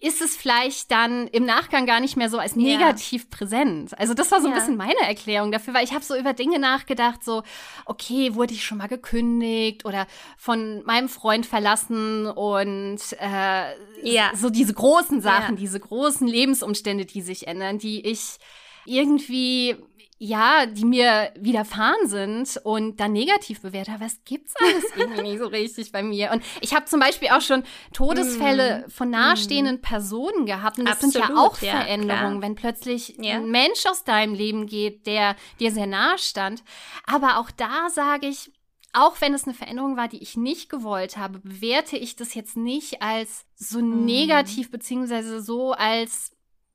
ist 0.00 0.20
es 0.20 0.36
vielleicht 0.36 0.92
dann 0.92 1.26
im 1.28 1.44
Nachgang 1.44 1.84
gar 1.84 1.98
nicht 1.98 2.16
mehr 2.16 2.30
so 2.30 2.38
als 2.38 2.54
negativ 2.54 3.22
ja. 3.22 3.28
präsent. 3.36 3.98
Also 3.98 4.14
das 4.14 4.30
war 4.30 4.40
so 4.40 4.46
ein 4.46 4.52
ja. 4.52 4.58
bisschen 4.58 4.76
meine 4.76 5.00
Erklärung 5.00 5.50
dafür, 5.50 5.74
weil 5.74 5.82
ich 5.82 5.92
habe 5.92 6.04
so 6.04 6.14
über 6.14 6.32
Dinge 6.32 6.60
nachgedacht, 6.60 7.24
so, 7.24 7.42
okay, 7.84 8.34
wurde 8.36 8.54
ich 8.54 8.64
schon 8.64 8.78
mal 8.78 8.86
gekündigt 8.86 9.84
oder 9.84 10.06
von 10.36 10.84
meinem 10.84 11.08
Freund 11.08 11.46
verlassen 11.46 12.26
und 12.26 13.00
äh, 13.18 13.74
ja. 14.02 14.30
so 14.34 14.48
diese 14.50 14.74
großen 14.74 15.20
Sachen, 15.20 15.56
diese 15.56 15.80
großen 15.80 16.28
Lebensumstände, 16.28 17.04
die 17.04 17.22
sich 17.22 17.48
ändern, 17.48 17.78
die 17.78 18.06
ich 18.06 18.38
irgendwie 18.86 19.76
ja, 20.18 20.64
die 20.64 20.84
mir 20.84 21.32
widerfahren 21.36 22.08
sind 22.08 22.58
und 22.62 23.00
dann 23.00 23.12
negativ 23.12 23.60
bewertet 23.60 23.94
habe, 23.94 24.04
es 24.04 24.24
gibt's 24.24 24.54
alles 24.58 24.84
irgendwie 24.96 25.22
nicht 25.22 25.38
so 25.38 25.46
richtig 25.46 25.92
bei 25.92 26.02
mir. 26.02 26.30
Und 26.30 26.42
ich 26.60 26.74
habe 26.74 26.86
zum 26.86 27.00
Beispiel 27.00 27.28
auch 27.28 27.40
schon 27.40 27.64
Todesfälle 27.92 28.84
mm. 28.86 28.90
von 28.90 29.10
nahestehenden 29.10 29.76
mm. 29.76 29.80
Personen 29.82 30.46
gehabt. 30.46 30.78
Und 30.78 30.86
das 30.86 31.02
Absolut, 31.02 31.12
sind 31.12 31.28
ja 31.28 31.36
auch 31.36 31.60
ja, 31.60 31.72
Veränderungen, 31.72 32.38
klar. 32.38 32.42
wenn 32.42 32.54
plötzlich 32.54 33.16
ja. 33.18 33.34
ein 33.34 33.50
Mensch 33.50 33.84
aus 33.86 34.04
deinem 34.04 34.34
Leben 34.34 34.66
geht, 34.66 35.06
der 35.06 35.36
dir 35.58 35.72
sehr 35.72 35.86
nahe 35.86 36.16
stand. 36.16 36.62
Aber 37.06 37.38
auch 37.38 37.50
da 37.50 37.90
sage 37.90 38.28
ich, 38.28 38.52
auch 38.92 39.20
wenn 39.20 39.34
es 39.34 39.44
eine 39.44 39.54
Veränderung 39.54 39.96
war, 39.96 40.06
die 40.06 40.22
ich 40.22 40.36
nicht 40.36 40.70
gewollt 40.70 41.16
habe, 41.16 41.40
bewerte 41.40 41.96
ich 41.96 42.14
das 42.14 42.34
jetzt 42.34 42.56
nicht 42.56 43.02
als 43.02 43.44
so 43.56 43.80
mm. 43.80 44.04
negativ, 44.06 44.70
beziehungsweise 44.70 45.42
so 45.42 45.72
als 45.72 46.30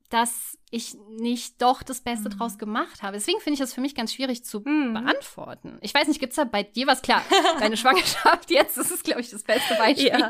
dass 0.10 0.58
ich 0.72 0.96
nicht 1.10 1.62
doch 1.62 1.82
das 1.82 2.02
Beste 2.02 2.30
mhm. 2.30 2.38
draus 2.38 2.60
gemacht 2.60 3.02
habe. 3.02 3.14
Deswegen 3.14 3.40
finde 3.40 3.56
ich 3.56 3.60
das 3.60 3.74
für 3.74 3.82
mich 3.82 3.96
ganz 3.96 4.14
schwierig 4.14 4.46
zu 4.46 4.60
mhm. 4.60 4.94
beantworten. 4.94 5.80
Ich 5.82 5.94
weiß 5.94 6.08
nicht, 6.08 6.20
gibt 6.20 6.32
es 6.32 6.36
da 6.36 6.44
bei 6.44 6.62
dir 6.62 6.86
was? 6.86 7.02
Klar, 7.02 7.24
deine 7.60 7.76
Schwangerschaft 7.76 8.52
jetzt, 8.52 8.78
das 8.78 8.92
ist, 8.92 9.04
glaube 9.04 9.22
ich, 9.22 9.32
das 9.32 9.44
beste 9.44 9.76
Beispiel. 9.76 10.10
Ja. 10.10 10.30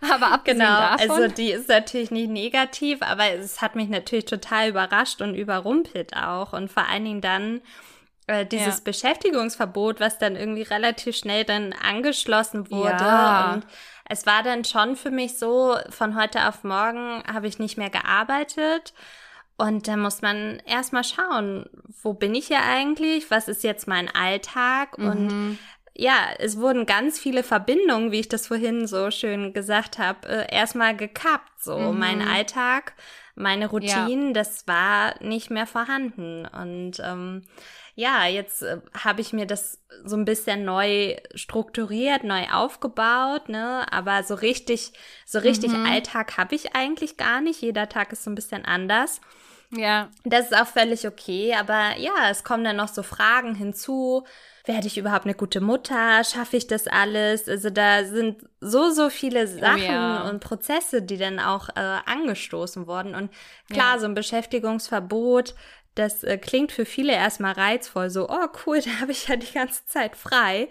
aber 0.12 0.32
abgesehen 0.32 0.58
genau, 0.58 0.80
davon. 0.80 1.10
Also 1.10 1.28
die 1.28 1.52
ist 1.52 1.68
natürlich 1.68 2.10
nicht 2.10 2.30
negativ, 2.30 3.00
aber 3.00 3.30
es 3.30 3.62
hat 3.62 3.76
mich 3.76 3.88
natürlich 3.88 4.24
total 4.24 4.70
überrascht 4.70 5.22
und 5.22 5.34
überrumpelt 5.36 6.16
auch. 6.16 6.52
Und 6.52 6.70
vor 6.70 6.88
allen 6.88 7.04
Dingen 7.04 7.20
dann 7.20 7.60
äh, 8.26 8.44
dieses 8.44 8.78
ja. 8.78 8.82
Beschäftigungsverbot, 8.84 10.00
was 10.00 10.18
dann 10.18 10.34
irgendwie 10.34 10.62
relativ 10.62 11.16
schnell 11.16 11.44
dann 11.44 11.72
angeschlossen 11.72 12.72
wurde. 12.72 13.04
Ja. 13.04 13.54
Und 13.54 13.66
es 14.08 14.26
war 14.26 14.42
dann 14.42 14.64
schon 14.64 14.96
für 14.96 15.12
mich 15.12 15.38
so, 15.38 15.76
von 15.90 16.20
heute 16.20 16.48
auf 16.48 16.64
morgen 16.64 17.22
habe 17.32 17.46
ich 17.46 17.60
nicht 17.60 17.78
mehr 17.78 17.90
gearbeitet. 17.90 18.92
Und 19.60 19.88
da 19.88 19.98
muss 19.98 20.22
man 20.22 20.62
erstmal 20.64 21.04
schauen, 21.04 21.66
wo 22.02 22.14
bin 22.14 22.34
ich 22.34 22.46
hier 22.46 22.62
eigentlich? 22.62 23.30
Was 23.30 23.46
ist 23.46 23.62
jetzt 23.62 23.86
mein 23.86 24.08
Alltag? 24.08 24.96
Mhm. 24.96 25.06
Und 25.06 25.58
ja, 25.94 26.14
es 26.38 26.58
wurden 26.58 26.86
ganz 26.86 27.18
viele 27.18 27.42
Verbindungen, 27.42 28.10
wie 28.10 28.20
ich 28.20 28.28
das 28.28 28.46
vorhin 28.46 28.86
so 28.86 29.10
schön 29.10 29.52
gesagt 29.52 29.98
habe, 29.98 30.26
äh, 30.26 30.46
erstmal 30.50 30.96
gekappt. 30.96 31.62
So 31.62 31.78
mhm. 31.78 31.98
mein 31.98 32.26
Alltag, 32.26 32.94
meine 33.34 33.66
Routinen, 33.66 34.28
ja. 34.28 34.32
das 34.32 34.66
war 34.66 35.22
nicht 35.22 35.50
mehr 35.50 35.66
vorhanden. 35.66 36.46
Und 36.46 36.92
ähm, 37.04 37.42
ja, 37.94 38.26
jetzt 38.26 38.62
äh, 38.62 38.78
habe 39.02 39.20
ich 39.20 39.32
mir 39.32 39.46
das 39.46 39.80
so 40.04 40.16
ein 40.16 40.24
bisschen 40.24 40.64
neu 40.64 41.16
strukturiert, 41.34 42.24
neu 42.24 42.46
aufgebaut, 42.52 43.48
ne? 43.48 43.86
Aber 43.92 44.22
so 44.22 44.34
richtig, 44.34 44.92
so 45.26 45.38
richtig 45.38 45.72
mhm. 45.72 45.86
Alltag 45.86 46.36
habe 46.36 46.54
ich 46.54 46.74
eigentlich 46.74 47.16
gar 47.16 47.40
nicht. 47.40 47.60
Jeder 47.60 47.88
Tag 47.88 48.12
ist 48.12 48.24
so 48.24 48.30
ein 48.30 48.34
bisschen 48.34 48.64
anders. 48.64 49.20
Ja. 49.72 50.08
Das 50.24 50.46
ist 50.46 50.56
auch 50.56 50.66
völlig 50.66 51.06
okay, 51.06 51.54
aber 51.54 51.96
ja, 51.98 52.28
es 52.30 52.42
kommen 52.42 52.64
dann 52.64 52.76
noch 52.76 52.88
so 52.88 53.02
Fragen 53.02 53.54
hinzu. 53.54 54.24
Werde 54.64 54.88
ich 54.88 54.98
überhaupt 54.98 55.24
eine 55.24 55.34
gute 55.34 55.60
Mutter? 55.60 56.22
Schaffe 56.24 56.56
ich 56.56 56.66
das 56.66 56.86
alles? 56.86 57.48
Also 57.48 57.70
da 57.70 58.04
sind 58.04 58.44
so, 58.60 58.90
so 58.90 59.08
viele 59.08 59.44
oh 59.44 59.58
Sachen 59.60 59.82
oh, 59.82 59.92
ja. 59.92 60.28
und 60.28 60.40
Prozesse, 60.40 61.02
die 61.02 61.16
dann 61.16 61.40
auch 61.40 61.70
äh, 61.70 61.98
angestoßen 62.04 62.86
wurden. 62.86 63.14
Und 63.14 63.30
klar, 63.70 63.94
ja. 63.94 63.98
so 63.98 64.06
ein 64.06 64.14
Beschäftigungsverbot, 64.14 65.54
das 65.94 66.24
äh, 66.24 66.38
klingt 66.38 66.72
für 66.72 66.84
viele 66.84 67.12
erstmal 67.12 67.52
reizvoll, 67.52 68.10
so, 68.10 68.28
oh 68.28 68.48
cool, 68.66 68.80
da 68.84 69.00
habe 69.00 69.12
ich 69.12 69.28
ja 69.28 69.36
die 69.36 69.52
ganze 69.52 69.84
Zeit 69.86 70.16
frei. 70.16 70.68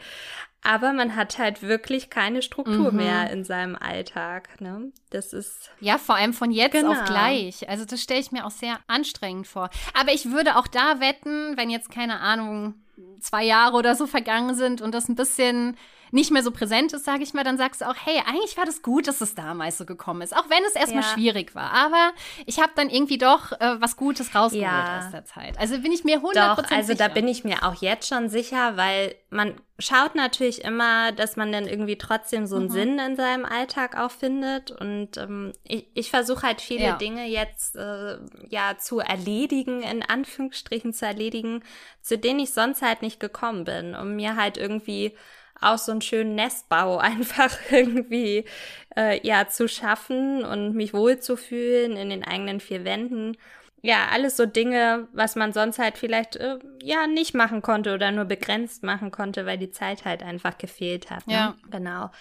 Aber 0.61 0.91
man 0.91 1.15
hat 1.15 1.37
halt 1.37 1.61
wirklich 1.61 2.09
keine 2.09 2.41
Struktur 2.41 2.91
mhm. 2.91 2.97
mehr 2.97 3.29
in 3.29 3.45
seinem 3.45 3.77
Alltag. 3.77 4.59
Ne? 4.59 4.91
Das 5.09 5.31
ist. 5.31 5.71
Ja, 5.79 5.97
vor 5.97 6.15
allem 6.15 6.33
von 6.33 6.51
jetzt 6.51 6.73
genau. 6.73 6.91
auf 6.91 7.05
gleich. 7.05 7.69
Also, 7.69 7.85
das 7.85 8.01
stelle 8.01 8.19
ich 8.19 8.33
mir 8.33 8.45
auch 8.45 8.51
sehr 8.51 8.77
anstrengend 8.87 9.47
vor. 9.47 9.69
Aber 9.93 10.11
ich 10.11 10.31
würde 10.31 10.57
auch 10.57 10.67
da 10.67 10.99
wetten, 10.99 11.55
wenn 11.55 11.69
jetzt 11.69 11.89
keine 11.89 12.19
Ahnung, 12.19 12.73
zwei 13.21 13.45
Jahre 13.45 13.77
oder 13.77 13.95
so 13.95 14.05
vergangen 14.05 14.53
sind 14.53 14.81
und 14.81 14.93
das 14.93 15.07
ein 15.07 15.15
bisschen 15.15 15.77
nicht 16.11 16.31
mehr 16.31 16.43
so 16.43 16.51
präsent 16.51 16.93
ist, 16.93 17.05
sage 17.05 17.23
ich 17.23 17.33
mal, 17.33 17.43
dann 17.43 17.57
sagst 17.57 17.81
du 17.81 17.89
auch, 17.89 17.95
hey, 17.95 18.21
eigentlich 18.25 18.57
war 18.57 18.65
das 18.65 18.81
gut, 18.81 19.07
dass 19.07 19.21
es 19.21 19.35
damals 19.35 19.77
so 19.77 19.85
gekommen 19.85 20.21
ist, 20.21 20.35
auch 20.35 20.49
wenn 20.49 20.63
es 20.65 20.75
erstmal 20.75 21.03
ja. 21.03 21.09
schwierig 21.09 21.55
war. 21.55 21.71
Aber 21.71 22.11
ich 22.45 22.59
habe 22.59 22.71
dann 22.75 22.89
irgendwie 22.89 23.17
doch 23.17 23.51
äh, 23.53 23.81
was 23.81 23.95
Gutes 23.95 24.35
rausgeholt 24.35 24.63
ja. 24.63 24.99
aus 24.99 25.11
der 25.11 25.25
Zeit. 25.25 25.57
Also 25.59 25.79
bin 25.79 25.91
ich 25.91 26.03
mir 26.03 26.19
100% 26.19 26.33
doch, 26.33 26.71
also 26.71 26.93
sicher. 26.93 26.95
da 26.95 27.07
bin 27.07 27.27
ich 27.27 27.43
mir 27.43 27.63
auch 27.63 27.75
jetzt 27.75 28.07
schon 28.07 28.29
sicher, 28.29 28.77
weil 28.77 29.15
man 29.29 29.55
schaut 29.79 30.15
natürlich 30.15 30.63
immer, 30.63 31.11
dass 31.11 31.35
man 31.35 31.51
dann 31.51 31.67
irgendwie 31.67 31.97
trotzdem 31.97 32.45
so 32.45 32.57
einen 32.57 32.65
mhm. 32.65 32.71
Sinn 32.71 32.99
in 32.99 33.15
seinem 33.15 33.45
Alltag 33.45 33.97
auch 33.97 34.11
findet. 34.11 34.71
Und 34.71 35.17
ähm, 35.17 35.53
ich, 35.63 35.87
ich 35.93 36.09
versuche 36.09 36.43
halt 36.43 36.61
viele 36.61 36.83
ja. 36.83 36.97
Dinge 36.97 37.27
jetzt 37.27 37.75
äh, 37.75 38.17
ja 38.49 38.77
zu 38.77 38.99
erledigen, 38.99 39.81
in 39.81 40.03
Anführungsstrichen 40.03 40.93
zu 40.93 41.05
erledigen, 41.05 41.63
zu 42.01 42.17
denen 42.17 42.39
ich 42.39 42.51
sonst 42.51 42.81
halt 42.81 43.01
nicht 43.01 43.19
gekommen 43.19 43.63
bin, 43.63 43.95
um 43.95 44.15
mir 44.15 44.35
halt 44.35 44.57
irgendwie 44.57 45.15
auch 45.61 45.77
so 45.77 45.91
einen 45.91 46.01
schönen 46.01 46.35
Nestbau 46.35 46.97
einfach 46.99 47.57
irgendwie 47.71 48.45
äh, 48.95 49.25
ja 49.25 49.47
zu 49.47 49.67
schaffen 49.67 50.43
und 50.43 50.73
mich 50.73 50.93
wohlzufühlen 50.93 51.95
in 51.97 52.09
den 52.09 52.23
eigenen 52.23 52.59
vier 52.59 52.85
Wänden. 52.85 53.37
Ja, 53.81 54.07
alles 54.11 54.35
so 54.35 54.45
Dinge, 54.45 55.07
was 55.13 55.35
man 55.37 55.53
sonst 55.53 55.79
halt 55.79 55.97
vielleicht 55.97 56.35
äh, 56.35 56.59
ja 56.83 57.07
nicht 57.07 57.33
machen 57.33 57.61
konnte 57.61 57.93
oder 57.93 58.11
nur 58.11 58.25
begrenzt 58.25 58.83
machen 58.83 59.09
konnte, 59.09 59.45
weil 59.45 59.57
die 59.57 59.71
Zeit 59.71 60.03
halt 60.03 60.21
einfach 60.21 60.57
gefehlt 60.57 61.09
hat. 61.09 61.25
Ne? 61.27 61.33
Ja, 61.33 61.55
genau. 61.71 62.11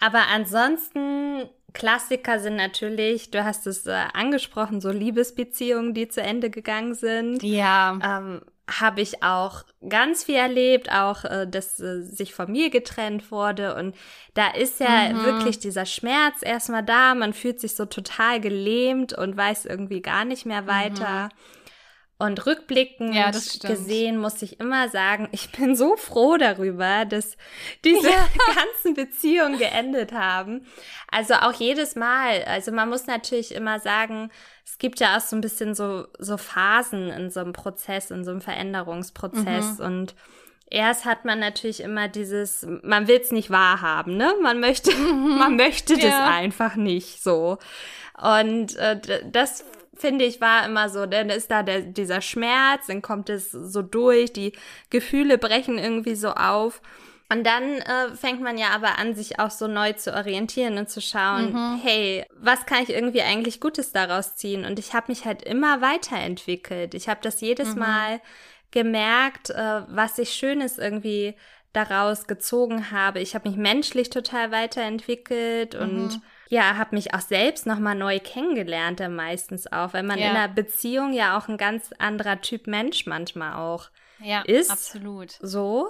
Aber 0.00 0.28
ansonsten 0.32 1.48
Klassiker 1.74 2.38
sind 2.38 2.56
natürlich, 2.56 3.30
du 3.30 3.44
hast 3.44 3.66
es 3.66 3.86
äh, 3.86 4.04
angesprochen, 4.14 4.80
so 4.80 4.90
Liebesbeziehungen, 4.90 5.94
die 5.94 6.08
zu 6.08 6.22
Ende 6.22 6.50
gegangen 6.50 6.94
sind. 6.94 7.42
Ja. 7.42 7.98
Ähm, 8.02 8.42
habe 8.70 9.00
ich 9.00 9.22
auch 9.22 9.64
ganz 9.88 10.24
viel 10.24 10.36
erlebt, 10.36 10.90
auch 10.90 11.24
äh, 11.24 11.46
dass 11.48 11.80
äh, 11.80 12.02
sich 12.02 12.32
von 12.32 12.50
mir 12.50 12.70
getrennt 12.70 13.30
wurde 13.30 13.74
und 13.74 13.96
da 14.34 14.48
ist 14.48 14.80
ja 14.80 15.12
mhm. 15.12 15.24
wirklich 15.24 15.58
dieser 15.58 15.84
Schmerz 15.84 16.36
erstmal 16.42 16.84
da, 16.84 17.14
man 17.14 17.32
fühlt 17.32 17.60
sich 17.60 17.74
so 17.74 17.86
total 17.86 18.40
gelähmt 18.40 19.12
und 19.12 19.36
weiß 19.36 19.66
irgendwie 19.66 20.00
gar 20.00 20.24
nicht 20.24 20.46
mehr 20.46 20.66
weiter. 20.66 21.24
Mhm. 21.24 21.61
Und 22.22 22.46
rückblickend 22.46 23.16
ja, 23.16 23.32
gesehen 23.32 24.16
muss 24.16 24.42
ich 24.42 24.60
immer 24.60 24.88
sagen, 24.88 25.28
ich 25.32 25.50
bin 25.50 25.74
so 25.74 25.96
froh 25.96 26.36
darüber, 26.36 27.04
dass 27.04 27.36
diese 27.84 28.08
ja. 28.08 28.28
ganzen 28.54 28.94
Beziehungen 28.94 29.58
geendet 29.58 30.12
haben. 30.12 30.64
Also 31.10 31.34
auch 31.34 31.52
jedes 31.52 31.96
Mal. 31.96 32.44
Also 32.44 32.70
man 32.70 32.88
muss 32.88 33.08
natürlich 33.08 33.52
immer 33.52 33.80
sagen, 33.80 34.30
es 34.64 34.78
gibt 34.78 35.00
ja 35.00 35.16
auch 35.16 35.20
so 35.20 35.34
ein 35.34 35.40
bisschen 35.40 35.74
so, 35.74 36.06
so 36.16 36.36
Phasen 36.36 37.08
in 37.08 37.28
so 37.28 37.40
einem 37.40 37.52
Prozess, 37.52 38.12
in 38.12 38.22
so 38.22 38.30
einem 38.30 38.40
Veränderungsprozess 38.40 39.78
mhm. 39.78 39.84
und 39.84 40.14
erst 40.70 41.04
hat 41.04 41.24
man 41.24 41.40
natürlich 41.40 41.80
immer 41.80 42.06
dieses, 42.06 42.64
man 42.84 43.08
will 43.08 43.18
es 43.20 43.32
nicht 43.32 43.50
wahrhaben, 43.50 44.16
ne? 44.16 44.32
Man 44.40 44.60
möchte, 44.60 44.92
mhm. 44.96 45.38
man 45.38 45.56
möchte 45.56 45.94
das 45.94 46.04
ja. 46.04 46.28
einfach 46.28 46.76
nicht 46.76 47.20
so. 47.20 47.58
Und 48.16 48.76
äh, 48.76 49.00
das 49.28 49.64
finde 50.02 50.24
ich, 50.24 50.40
war 50.40 50.66
immer 50.66 50.88
so, 50.88 51.06
dann 51.06 51.30
ist 51.30 51.50
da 51.50 51.62
der, 51.62 51.80
dieser 51.80 52.20
Schmerz, 52.20 52.88
dann 52.88 53.00
kommt 53.00 53.30
es 53.30 53.50
so 53.52 53.80
durch, 53.80 54.32
die 54.32 54.52
Gefühle 54.90 55.38
brechen 55.38 55.78
irgendwie 55.78 56.16
so 56.16 56.32
auf. 56.32 56.82
Und 57.30 57.46
dann 57.46 57.78
äh, 57.78 58.14
fängt 58.14 58.42
man 58.42 58.58
ja 58.58 58.70
aber 58.74 58.98
an, 58.98 59.14
sich 59.14 59.38
auch 59.38 59.50
so 59.50 59.66
neu 59.66 59.94
zu 59.94 60.12
orientieren 60.12 60.76
und 60.76 60.90
zu 60.90 61.00
schauen, 61.00 61.52
mhm. 61.52 61.80
hey, 61.82 62.26
was 62.36 62.66
kann 62.66 62.82
ich 62.82 62.90
irgendwie 62.90 63.22
eigentlich 63.22 63.60
Gutes 63.60 63.92
daraus 63.92 64.36
ziehen? 64.36 64.66
Und 64.66 64.78
ich 64.78 64.92
habe 64.92 65.06
mich 65.10 65.24
halt 65.24 65.42
immer 65.42 65.80
weiterentwickelt. 65.80 66.92
Ich 66.92 67.08
habe 67.08 67.20
das 67.22 67.40
jedes 67.40 67.74
mhm. 67.74 67.78
Mal 67.78 68.20
gemerkt, 68.70 69.50
äh, 69.50 69.82
was 69.88 70.18
ich 70.18 70.34
Schönes 70.34 70.76
irgendwie 70.76 71.34
daraus 71.72 72.26
gezogen 72.26 72.90
habe. 72.90 73.20
Ich 73.20 73.34
habe 73.34 73.48
mich 73.48 73.56
menschlich 73.56 74.10
total 74.10 74.50
weiterentwickelt 74.50 75.74
mhm. 75.74 75.80
und 75.80 76.20
ja, 76.52 76.76
habe 76.76 76.94
mich 76.94 77.14
auch 77.14 77.22
selbst 77.22 77.64
nochmal 77.64 77.94
neu 77.94 78.18
kennengelernt, 78.18 79.00
dann 79.00 79.16
meistens 79.16 79.72
auch, 79.72 79.94
weil 79.94 80.02
man 80.02 80.18
ja. 80.18 80.26
in 80.26 80.36
einer 80.36 80.52
Beziehung 80.52 81.14
ja 81.14 81.38
auch 81.38 81.48
ein 81.48 81.56
ganz 81.56 81.92
anderer 81.98 82.42
Typ 82.42 82.66
Mensch 82.66 83.06
manchmal 83.06 83.54
auch 83.54 83.88
ja, 84.20 84.42
ist. 84.42 84.70
Absolut. 84.70 85.30
So. 85.40 85.88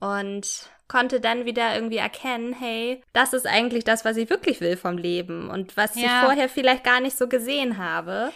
Und 0.00 0.68
konnte 0.88 1.20
dann 1.20 1.44
wieder 1.44 1.76
irgendwie 1.76 1.98
erkennen, 1.98 2.52
hey, 2.52 3.04
das 3.12 3.32
ist 3.32 3.46
eigentlich 3.46 3.84
das, 3.84 4.04
was 4.04 4.16
ich 4.16 4.28
wirklich 4.30 4.60
will 4.60 4.76
vom 4.76 4.98
Leben 4.98 5.48
und 5.48 5.76
was 5.76 5.94
ja. 5.94 6.02
ich 6.02 6.24
vorher 6.24 6.48
vielleicht 6.48 6.82
gar 6.82 7.00
nicht 7.00 7.16
so 7.16 7.28
gesehen 7.28 7.78
habe. 7.78 8.32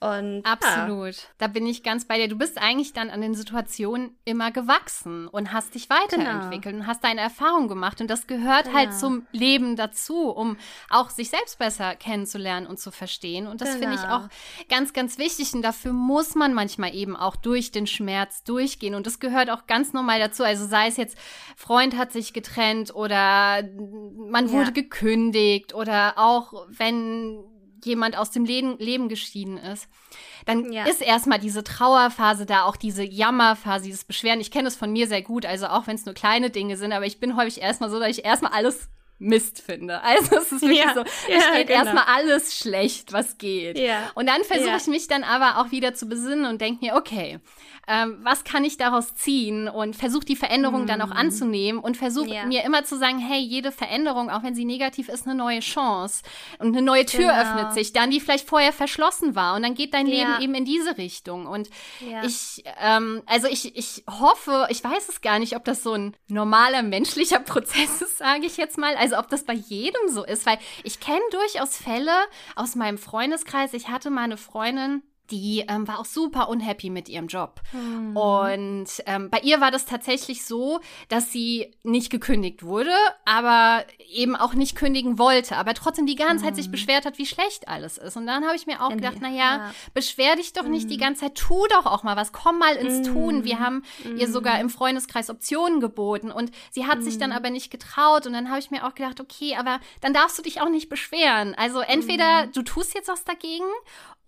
Und 0.00 0.42
absolut. 0.44 1.14
Ja. 1.14 1.28
Da 1.38 1.46
bin 1.48 1.66
ich 1.66 1.82
ganz 1.82 2.04
bei 2.04 2.18
dir. 2.18 2.28
Du 2.28 2.38
bist 2.38 2.56
eigentlich 2.56 2.92
dann 2.92 3.10
an 3.10 3.20
den 3.20 3.34
Situationen 3.34 4.16
immer 4.24 4.52
gewachsen 4.52 5.26
und 5.26 5.52
hast 5.52 5.74
dich 5.74 5.90
weiterentwickelt 5.90 6.62
genau. 6.62 6.76
und 6.82 6.86
hast 6.86 7.02
deine 7.02 7.20
Erfahrung 7.20 7.66
gemacht. 7.66 8.00
Und 8.00 8.08
das 8.08 8.28
gehört 8.28 8.66
genau. 8.66 8.76
halt 8.76 8.94
zum 8.94 9.26
Leben 9.32 9.74
dazu, 9.74 10.30
um 10.30 10.56
auch 10.88 11.10
sich 11.10 11.30
selbst 11.30 11.58
besser 11.58 11.96
kennenzulernen 11.96 12.68
und 12.68 12.78
zu 12.78 12.92
verstehen. 12.92 13.48
Und 13.48 13.60
das 13.60 13.70
genau. 13.70 13.80
finde 13.80 13.94
ich 13.96 14.02
genau. 14.02 14.16
auch 14.18 14.28
ganz, 14.68 14.92
ganz 14.92 15.18
wichtig. 15.18 15.52
Und 15.52 15.62
dafür 15.62 15.92
muss 15.92 16.36
man 16.36 16.54
manchmal 16.54 16.94
eben 16.94 17.16
auch 17.16 17.34
durch 17.34 17.72
den 17.72 17.88
Schmerz 17.88 18.44
durchgehen. 18.44 18.94
Und 18.94 19.04
das 19.04 19.18
gehört 19.18 19.50
auch 19.50 19.66
ganz 19.66 19.92
normal 19.92 20.20
dazu. 20.20 20.44
Also 20.44 20.64
sei 20.64 20.86
es 20.86 20.96
jetzt, 20.96 21.18
Freund 21.56 21.96
hat 21.96 22.12
sich 22.12 22.32
getrennt 22.32 22.94
oder 22.94 23.64
man 24.30 24.50
wurde 24.52 24.66
ja. 24.66 24.70
gekündigt 24.70 25.74
oder 25.74 26.14
auch 26.18 26.66
wenn 26.68 27.42
jemand 27.84 28.16
aus 28.16 28.30
dem 28.30 28.44
Leben, 28.44 28.78
Leben 28.78 29.08
geschieden 29.08 29.58
ist, 29.58 29.88
dann 30.46 30.72
ja. 30.72 30.84
ist 30.84 31.02
erstmal 31.02 31.38
diese 31.38 31.64
Trauerphase 31.64 32.46
da, 32.46 32.64
auch 32.64 32.76
diese 32.76 33.04
Jammerphase, 33.04 33.84
dieses 33.84 34.04
Beschweren. 34.04 34.40
Ich 34.40 34.50
kenne 34.50 34.68
es 34.68 34.76
von 34.76 34.92
mir 34.92 35.06
sehr 35.06 35.22
gut, 35.22 35.46
also 35.46 35.66
auch 35.66 35.86
wenn 35.86 35.96
es 35.96 36.06
nur 36.06 36.14
kleine 36.14 36.50
Dinge 36.50 36.76
sind, 36.76 36.92
aber 36.92 37.06
ich 37.06 37.20
bin 37.20 37.36
häufig 37.36 37.60
erstmal 37.60 37.90
so, 37.90 37.98
dass 37.98 38.10
ich 38.10 38.24
erstmal 38.24 38.52
alles 38.52 38.88
Mist 39.18 39.60
finde. 39.60 40.00
Also 40.02 40.36
es 40.36 40.52
ist 40.52 40.62
wirklich 40.62 40.78
ja, 40.78 40.94
so, 40.94 41.00
es 41.28 41.28
ja, 41.28 41.56
geht 41.56 41.68
genau. 41.68 41.80
erstmal 41.80 42.04
alles 42.04 42.56
schlecht, 42.56 43.12
was 43.12 43.38
geht. 43.38 43.78
Ja, 43.78 44.10
und 44.14 44.26
dann 44.26 44.44
versuche 44.44 44.76
ich 44.76 44.86
mich 44.86 45.08
dann 45.08 45.24
aber 45.24 45.58
auch 45.58 45.70
wieder 45.70 45.94
zu 45.94 46.06
besinnen 46.06 46.46
und 46.46 46.60
denke 46.60 46.84
mir, 46.84 46.94
okay, 46.94 47.40
ähm, 47.88 48.18
was 48.22 48.44
kann 48.44 48.64
ich 48.64 48.76
daraus 48.76 49.14
ziehen 49.14 49.66
und 49.66 49.96
versuche 49.96 50.26
die 50.26 50.36
Veränderung 50.36 50.84
mm. 50.84 50.86
dann 50.86 51.00
auch 51.00 51.06
mhm. 51.06 51.14
anzunehmen 51.14 51.80
und 51.80 51.96
versuche 51.96 52.28
ja. 52.28 52.44
mir 52.44 52.62
immer 52.64 52.84
zu 52.84 52.98
sagen, 52.98 53.18
hey, 53.18 53.40
jede 53.40 53.72
Veränderung, 53.72 54.28
auch 54.28 54.42
wenn 54.42 54.54
sie 54.54 54.66
negativ 54.66 55.08
ist, 55.08 55.26
eine 55.26 55.34
neue 55.34 55.60
Chance 55.60 56.22
und 56.58 56.68
eine 56.68 56.82
neue 56.82 57.06
Tür 57.06 57.28
genau. 57.28 57.40
öffnet 57.40 57.72
sich 57.72 57.94
dann, 57.94 58.10
die 58.10 58.20
vielleicht 58.20 58.46
vorher 58.46 58.74
verschlossen 58.74 59.34
war 59.34 59.56
und 59.56 59.62
dann 59.62 59.74
geht 59.74 59.94
dein 59.94 60.06
ja. 60.06 60.36
Leben 60.36 60.42
eben 60.42 60.54
in 60.54 60.64
diese 60.66 60.98
Richtung 60.98 61.46
und 61.46 61.70
ja. 62.00 62.22
ich, 62.24 62.62
ähm, 62.78 63.22
also 63.24 63.48
ich, 63.48 63.74
ich 63.74 64.04
hoffe, 64.06 64.66
ich 64.68 64.84
weiß 64.84 65.08
es 65.08 65.22
gar 65.22 65.38
nicht, 65.38 65.56
ob 65.56 65.64
das 65.64 65.82
so 65.82 65.94
ein 65.94 66.14
normaler 66.28 66.82
menschlicher 66.82 67.38
Prozess 67.48 68.02
ist, 68.02 68.18
sage 68.18 68.44
ich 68.44 68.58
jetzt 68.58 68.76
mal, 68.76 68.96
also 68.96 69.07
ob 69.12 69.28
das 69.28 69.44
bei 69.44 69.54
jedem 69.54 70.08
so 70.08 70.24
ist, 70.24 70.46
weil 70.46 70.58
ich 70.84 71.00
kenne 71.00 71.20
durchaus 71.30 71.76
Fälle 71.76 72.16
aus 72.56 72.74
meinem 72.74 72.98
Freundeskreis, 72.98 73.72
ich 73.74 73.88
hatte 73.88 74.10
mal 74.10 74.24
eine 74.24 74.36
Freundin, 74.36 75.02
die 75.30 75.64
ähm, 75.68 75.86
war 75.86 75.98
auch 75.98 76.04
super 76.04 76.48
unhappy 76.48 76.90
mit 76.90 77.08
ihrem 77.08 77.26
Job. 77.26 77.60
Mhm. 77.72 78.16
Und 78.16 78.88
ähm, 79.06 79.30
bei 79.30 79.40
ihr 79.40 79.60
war 79.60 79.70
das 79.70 79.84
tatsächlich 79.84 80.44
so, 80.44 80.80
dass 81.08 81.32
sie 81.32 81.74
nicht 81.82 82.10
gekündigt 82.10 82.62
wurde, 82.62 82.94
aber 83.24 83.84
eben 84.10 84.36
auch 84.36 84.54
nicht 84.54 84.76
kündigen 84.76 85.18
wollte, 85.18 85.56
aber 85.56 85.74
trotzdem 85.74 86.06
die 86.06 86.14
ganze 86.14 86.44
mhm. 86.44 86.48
Zeit 86.48 86.56
sich 86.56 86.66
hm. 86.66 86.72
beschwert 86.72 87.04
hat, 87.04 87.18
wie 87.18 87.26
schlecht 87.26 87.68
alles 87.68 87.98
ist. 87.98 88.16
Und 88.16 88.26
dann 88.26 88.44
habe 88.44 88.56
ich 88.56 88.66
mir 88.66 88.82
auch 88.82 88.90
gedacht, 88.90 89.18
na 89.20 89.28
ja, 89.28 89.72
beschwer 89.94 90.36
dich 90.36 90.52
doch 90.52 90.64
nicht 90.64 90.90
die 90.90 90.94
hm. 90.94 91.00
ganze 91.00 91.20
Zeit, 91.22 91.34
tu 91.34 91.66
doch 91.70 91.86
auch 91.86 92.02
mal 92.02 92.16
was, 92.16 92.32
komm 92.32 92.58
mal 92.58 92.76
ins 92.76 93.06
mhm. 93.06 93.12
Tun. 93.12 93.44
Wir 93.44 93.58
haben 93.58 93.82
ihr 94.16 94.28
sogar 94.28 94.60
im 94.60 94.70
Freundeskreis 94.70 95.30
Optionen 95.30 95.80
geboten 95.80 96.30
und 96.30 96.50
sie 96.70 96.86
hat 96.86 97.02
sich 97.02 97.18
dann 97.18 97.32
aber 97.32 97.50
nicht 97.50 97.70
getraut. 97.70 98.26
Und 98.26 98.32
dann 98.32 98.48
habe 98.48 98.58
ich 98.58 98.70
mir 98.70 98.86
auch 98.86 98.94
gedacht, 98.94 99.20
okay, 99.20 99.56
aber 99.56 99.80
dann 100.00 100.14
darfst 100.14 100.38
du 100.38 100.42
dich 100.42 100.60
auch 100.60 100.68
nicht 100.68 100.88
beschweren. 100.88 101.54
Also 101.54 101.80
entweder 101.80 102.46
du 102.46 102.62
tust 102.62 102.94
jetzt 102.94 103.08
was 103.08 103.24
dagegen 103.24 103.64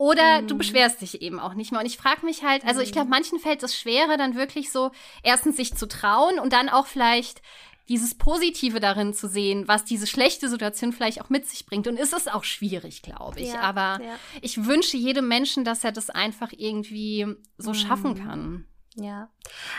Oder 0.00 0.40
mhm. 0.40 0.46
du 0.46 0.56
beschwerst 0.56 1.02
dich 1.02 1.20
eben 1.20 1.38
auch 1.38 1.52
nicht 1.52 1.72
mehr. 1.72 1.80
Und 1.82 1.86
ich 1.86 1.98
frage 1.98 2.24
mich 2.24 2.42
halt, 2.42 2.64
also 2.64 2.80
ich 2.80 2.90
glaube, 2.90 3.04
mhm. 3.04 3.10
manchen 3.10 3.38
fällt 3.38 3.62
es 3.62 3.78
schwerer, 3.78 4.16
dann 4.16 4.34
wirklich 4.34 4.72
so 4.72 4.92
erstens 5.22 5.58
sich 5.58 5.74
zu 5.74 5.86
trauen 5.86 6.38
und 6.38 6.54
dann 6.54 6.70
auch 6.70 6.86
vielleicht 6.86 7.42
dieses 7.86 8.14
Positive 8.14 8.80
darin 8.80 9.12
zu 9.12 9.28
sehen, 9.28 9.68
was 9.68 9.84
diese 9.84 10.06
schlechte 10.06 10.48
Situation 10.48 10.94
vielleicht 10.94 11.20
auch 11.20 11.28
mit 11.28 11.46
sich 11.46 11.66
bringt. 11.66 11.86
Und 11.86 11.98
ist 11.98 12.14
es 12.14 12.28
auch 12.28 12.44
schwierig, 12.44 13.02
glaube 13.02 13.40
ich. 13.40 13.52
Ja, 13.52 13.60
Aber 13.60 14.02
ja. 14.02 14.18
ich 14.40 14.64
wünsche 14.64 14.96
jedem 14.96 15.28
Menschen, 15.28 15.66
dass 15.66 15.84
er 15.84 15.92
das 15.92 16.08
einfach 16.08 16.48
irgendwie 16.56 17.26
so 17.58 17.72
mhm. 17.72 17.74
schaffen 17.74 18.14
kann. 18.26 18.64
Ja, 18.96 19.28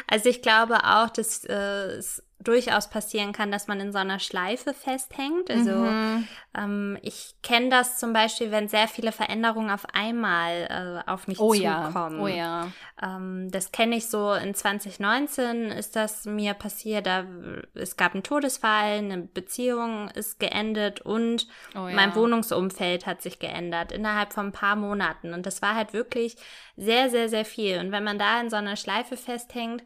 also 0.06 0.30
ich 0.30 0.44
glaube 0.44 0.84
auch, 0.84 1.10
dass 1.10 1.46
äh, 1.46 1.54
es 1.54 2.22
durchaus 2.44 2.90
passieren 2.90 3.34
kann, 3.34 3.52
dass 3.52 3.68
man 3.68 3.80
in 3.80 3.92
so 3.92 4.00
einer 4.00 4.20
Schleife 4.20 4.74
festhängt. 4.74 5.50
Also 5.50 5.72
mhm. 5.72 6.28
ähm, 6.58 6.98
ich 7.02 7.36
kenne 7.44 7.70
das 7.70 8.00
zum 8.00 8.14
Beispiel, 8.14 8.52
wenn 8.52 8.68
sehr 8.68 8.88
viele 8.88 9.12
Veränderungen 9.12 9.70
auf 9.70 9.86
einmal 9.94 11.04
äh, 11.06 11.10
auf 11.10 11.28
mich 11.28 11.40
oh 11.40 11.54
zukommen. 11.54 12.18
Ja. 12.18 12.24
Oh 12.24 12.28
ja. 12.28 12.68
Ähm, 13.02 13.50
das 13.52 13.72
kenne 13.72 13.96
ich 13.96 14.08
so 14.08 14.34
in 14.34 14.54
2019 14.54 15.72
ist 15.72 15.96
das 15.96 16.26
mir 16.26 16.54
passiert. 16.54 17.06
Da 17.06 17.26
es 17.74 17.98
gab 17.98 18.14
einen 18.14 18.24
Todesfall, 18.24 18.98
eine 18.98 19.20
Beziehung 19.20 20.10
ist 20.10 20.40
geendet 20.40 21.02
und 21.02 21.48
oh 21.76 21.88
ja. 21.88 21.96
mein 21.96 22.16
Wohnungsumfeld 22.16 23.06
hat 23.06 23.22
sich 23.22 23.40
geändert 23.40 23.92
innerhalb 23.92 24.34
von 24.34 24.48
ein 24.48 24.52
paar 24.52 24.76
Monaten. 24.76 25.34
Und 25.34 25.46
das 25.46 25.62
war 25.62 25.76
halt 25.76 25.94
wirklich 25.94 26.36
sehr, 26.76 27.10
sehr, 27.10 27.30
sehr 27.30 27.46
viel. 27.46 27.80
Und 27.80 27.92
wenn 27.92 28.04
man 28.04 28.18
da 28.18 28.42
in 28.42 28.50
so 28.50 28.56
einer 28.56 28.76
Schleife 28.76 29.18
festhängt, 29.18 29.84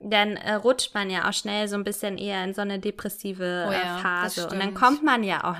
dann 0.00 0.36
äh, 0.36 0.54
rutscht 0.54 0.94
man 0.94 1.10
ja 1.10 1.28
auch 1.28 1.32
schnell 1.32 1.68
so 1.68 1.76
ein 1.76 1.84
bisschen 1.84 2.18
eher 2.18 2.44
in 2.44 2.54
so 2.54 2.62
eine 2.62 2.78
depressive 2.78 3.66
oh 3.68 3.72
ja, 3.72 3.98
äh, 3.98 4.02
Phase. 4.02 4.48
Und 4.48 4.58
dann 4.58 4.74
kommt 4.74 5.02
man 5.02 5.22
ja 5.24 5.44
auch 5.44 5.56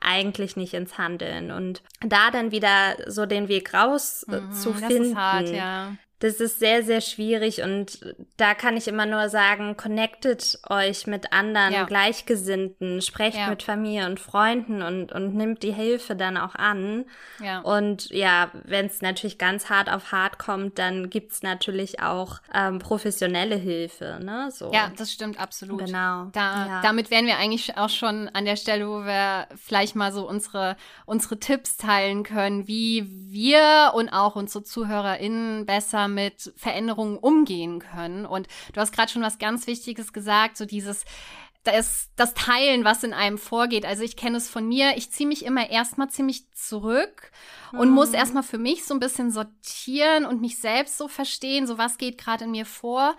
eigentlich 0.00 0.56
nicht 0.56 0.74
ins 0.74 0.98
Handeln. 0.98 1.50
Und 1.50 1.82
da 2.00 2.30
dann 2.30 2.50
wieder 2.50 2.96
so 3.06 3.26
den 3.26 3.48
Weg 3.48 3.74
raus 3.74 4.24
äh, 4.30 4.40
mhm, 4.40 4.52
zu 4.52 4.72
finden. 4.72 4.98
Das 4.98 5.06
ist 5.08 5.16
hart, 5.16 5.48
ja. 5.50 5.96
Das 6.18 6.40
ist 6.40 6.58
sehr, 6.58 6.82
sehr 6.82 7.02
schwierig 7.02 7.62
und 7.62 8.14
da 8.38 8.54
kann 8.54 8.78
ich 8.78 8.88
immer 8.88 9.04
nur 9.04 9.28
sagen, 9.28 9.76
connectet 9.76 10.58
euch 10.70 11.06
mit 11.06 11.34
anderen 11.34 11.74
ja. 11.74 11.84
Gleichgesinnten, 11.84 13.02
sprecht 13.02 13.36
ja. 13.36 13.50
mit 13.50 13.62
Familie 13.62 14.06
und 14.06 14.18
Freunden 14.18 14.80
und, 14.80 15.12
und 15.12 15.34
nimmt 15.34 15.62
die 15.62 15.74
Hilfe 15.74 16.16
dann 16.16 16.38
auch 16.38 16.54
an. 16.54 17.04
Ja. 17.42 17.60
Und 17.60 18.08
ja, 18.10 18.50
wenn 18.64 18.86
es 18.86 19.02
natürlich 19.02 19.36
ganz 19.36 19.68
hart 19.68 19.90
auf 19.90 20.10
hart 20.10 20.38
kommt, 20.38 20.78
dann 20.78 21.10
gibt's 21.10 21.42
natürlich 21.42 22.00
auch 22.00 22.38
ähm, 22.54 22.78
professionelle 22.78 23.56
Hilfe. 23.56 24.18
Ne? 24.22 24.50
So. 24.50 24.72
Ja, 24.72 24.90
das 24.96 25.12
stimmt 25.12 25.38
absolut. 25.38 25.84
Genau. 25.84 26.30
Da, 26.32 26.66
ja. 26.66 26.80
Damit 26.80 27.10
wären 27.10 27.26
wir 27.26 27.36
eigentlich 27.36 27.76
auch 27.76 27.90
schon 27.90 28.30
an 28.30 28.46
der 28.46 28.56
Stelle, 28.56 28.88
wo 28.88 29.04
wir 29.04 29.48
vielleicht 29.54 29.94
mal 29.96 30.12
so 30.12 30.26
unsere, 30.26 30.78
unsere 31.04 31.38
Tipps 31.38 31.76
teilen 31.76 32.22
können, 32.22 32.66
wie 32.66 33.06
wir 33.30 33.92
und 33.94 34.08
auch 34.08 34.34
unsere 34.34 34.64
ZuhörerInnen 34.64 35.66
besser 35.66 36.05
mit 36.08 36.52
Veränderungen 36.56 37.18
umgehen 37.18 37.80
können. 37.80 38.26
Und 38.26 38.48
du 38.72 38.80
hast 38.80 38.92
gerade 38.92 39.10
schon 39.10 39.22
was 39.22 39.38
ganz 39.38 39.66
Wichtiges 39.66 40.12
gesagt, 40.12 40.56
so 40.56 40.64
dieses 40.64 41.04
das, 41.66 42.10
das 42.16 42.34
Teilen, 42.34 42.84
was 42.84 43.02
in 43.02 43.12
einem 43.12 43.38
vorgeht. 43.38 43.84
Also 43.84 44.02
ich 44.02 44.16
kenne 44.16 44.36
es 44.36 44.48
von 44.48 44.66
mir, 44.68 44.96
ich 44.96 45.10
ziehe 45.10 45.28
mich 45.28 45.44
immer 45.44 45.68
erstmal 45.68 46.08
ziemlich 46.08 46.50
zurück 46.52 47.30
und 47.72 47.88
mhm. 47.88 47.94
muss 47.94 48.10
erstmal 48.10 48.42
für 48.42 48.58
mich 48.58 48.84
so 48.84 48.94
ein 48.94 49.00
bisschen 49.00 49.30
sortieren 49.30 50.26
und 50.26 50.40
mich 50.40 50.58
selbst 50.58 50.96
so 50.96 51.08
verstehen, 51.08 51.66
so 51.66 51.78
was 51.78 51.98
geht 51.98 52.18
gerade 52.18 52.44
in 52.44 52.52
mir 52.52 52.66
vor. 52.66 53.16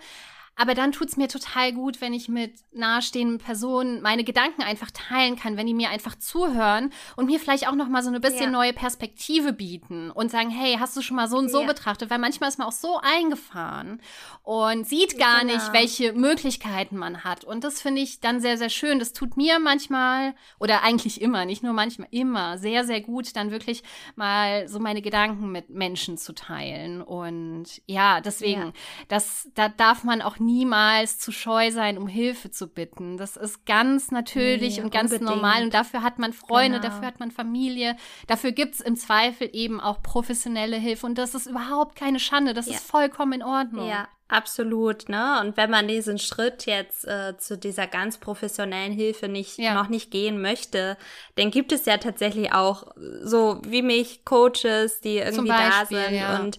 Aber 0.60 0.74
dann 0.74 0.90
tut's 0.90 1.16
mir 1.16 1.28
total 1.28 1.72
gut, 1.72 2.00
wenn 2.00 2.12
ich 2.12 2.28
mit 2.28 2.52
nahestehenden 2.72 3.38
Personen 3.38 4.02
meine 4.02 4.24
Gedanken 4.24 4.62
einfach 4.62 4.90
teilen 4.90 5.36
kann, 5.36 5.56
wenn 5.56 5.68
die 5.68 5.74
mir 5.74 5.90
einfach 5.90 6.16
zuhören 6.16 6.92
und 7.14 7.26
mir 7.26 7.38
vielleicht 7.38 7.68
auch 7.68 7.76
noch 7.76 7.88
mal 7.88 8.02
so 8.02 8.08
eine 8.08 8.18
bisschen 8.18 8.46
ja. 8.46 8.50
neue 8.50 8.72
Perspektive 8.72 9.52
bieten 9.52 10.10
und 10.10 10.32
sagen, 10.32 10.50
hey, 10.50 10.76
hast 10.80 10.96
du 10.96 11.00
schon 11.00 11.16
mal 11.16 11.28
so 11.28 11.38
und 11.38 11.48
so 11.48 11.60
ja. 11.60 11.66
betrachtet? 11.68 12.10
Weil 12.10 12.18
manchmal 12.18 12.48
ist 12.48 12.58
man 12.58 12.66
auch 12.66 12.72
so 12.72 12.98
eingefahren 13.00 14.02
und 14.42 14.84
sieht 14.84 15.16
gar 15.16 15.42
genau. 15.42 15.54
nicht, 15.54 15.72
welche 15.72 16.12
Möglichkeiten 16.12 16.96
man 16.96 17.22
hat. 17.22 17.44
Und 17.44 17.62
das 17.62 17.80
finde 17.80 18.02
ich 18.02 18.18
dann 18.18 18.40
sehr, 18.40 18.58
sehr 18.58 18.70
schön. 18.70 18.98
Das 18.98 19.12
tut 19.12 19.36
mir 19.36 19.60
manchmal 19.60 20.34
oder 20.58 20.82
eigentlich 20.82 21.20
immer, 21.20 21.44
nicht 21.44 21.62
nur 21.62 21.72
manchmal, 21.72 22.08
immer 22.10 22.58
sehr, 22.58 22.84
sehr 22.84 23.00
gut, 23.00 23.36
dann 23.36 23.52
wirklich 23.52 23.84
mal 24.16 24.66
so 24.66 24.80
meine 24.80 25.02
Gedanken 25.02 25.52
mit 25.52 25.70
Menschen 25.70 26.18
zu 26.18 26.32
teilen. 26.32 27.00
Und 27.00 27.80
ja, 27.86 28.20
deswegen, 28.20 28.62
ja. 28.62 28.72
das, 29.06 29.48
da 29.54 29.68
darf 29.68 30.02
man 30.02 30.20
auch 30.20 30.40
niemals 30.48 31.18
zu 31.18 31.30
scheu 31.30 31.70
sein, 31.70 31.98
um 31.98 32.08
Hilfe 32.08 32.50
zu 32.50 32.68
bitten. 32.68 33.18
Das 33.18 33.36
ist 33.36 33.66
ganz 33.66 34.10
natürlich 34.10 34.78
nee, 34.78 34.82
und 34.82 34.90
ganz 34.90 35.12
unbedingt. 35.12 35.30
normal. 35.30 35.62
Und 35.62 35.74
dafür 35.74 36.02
hat 36.02 36.18
man 36.18 36.32
Freunde, 36.32 36.80
genau. 36.80 36.90
dafür 36.90 37.06
hat 37.06 37.20
man 37.20 37.30
Familie. 37.30 37.96
Dafür 38.26 38.52
gibt 38.52 38.76
es 38.76 38.80
im 38.80 38.96
Zweifel 38.96 39.50
eben 39.52 39.78
auch 39.78 40.02
professionelle 40.02 40.76
Hilfe. 40.76 41.04
Und 41.04 41.18
das 41.18 41.34
ist 41.34 41.46
überhaupt 41.46 41.96
keine 41.96 42.18
Schande. 42.18 42.54
Das 42.54 42.66
ja. 42.66 42.74
ist 42.74 42.86
vollkommen 42.86 43.34
in 43.34 43.42
Ordnung. 43.42 43.88
Ja. 43.88 44.08
Absolut, 44.30 45.08
ne? 45.08 45.40
Und 45.40 45.56
wenn 45.56 45.70
man 45.70 45.88
diesen 45.88 46.18
Schritt 46.18 46.66
jetzt 46.66 47.06
äh, 47.06 47.38
zu 47.38 47.56
dieser 47.56 47.86
ganz 47.86 48.18
professionellen 48.18 48.92
Hilfe 48.92 49.26
nicht 49.26 49.56
ja. 49.56 49.72
noch 49.72 49.88
nicht 49.88 50.10
gehen 50.10 50.42
möchte, 50.42 50.98
dann 51.36 51.50
gibt 51.50 51.72
es 51.72 51.86
ja 51.86 51.96
tatsächlich 51.96 52.52
auch 52.52 52.88
so 53.22 53.62
wie 53.66 53.80
mich 53.80 54.26
Coaches, 54.26 55.00
die 55.00 55.16
irgendwie 55.16 55.48
Beispiel, 55.48 55.96
da 55.96 56.04
sind 56.08 56.14
ja. 56.14 56.40
und 56.40 56.58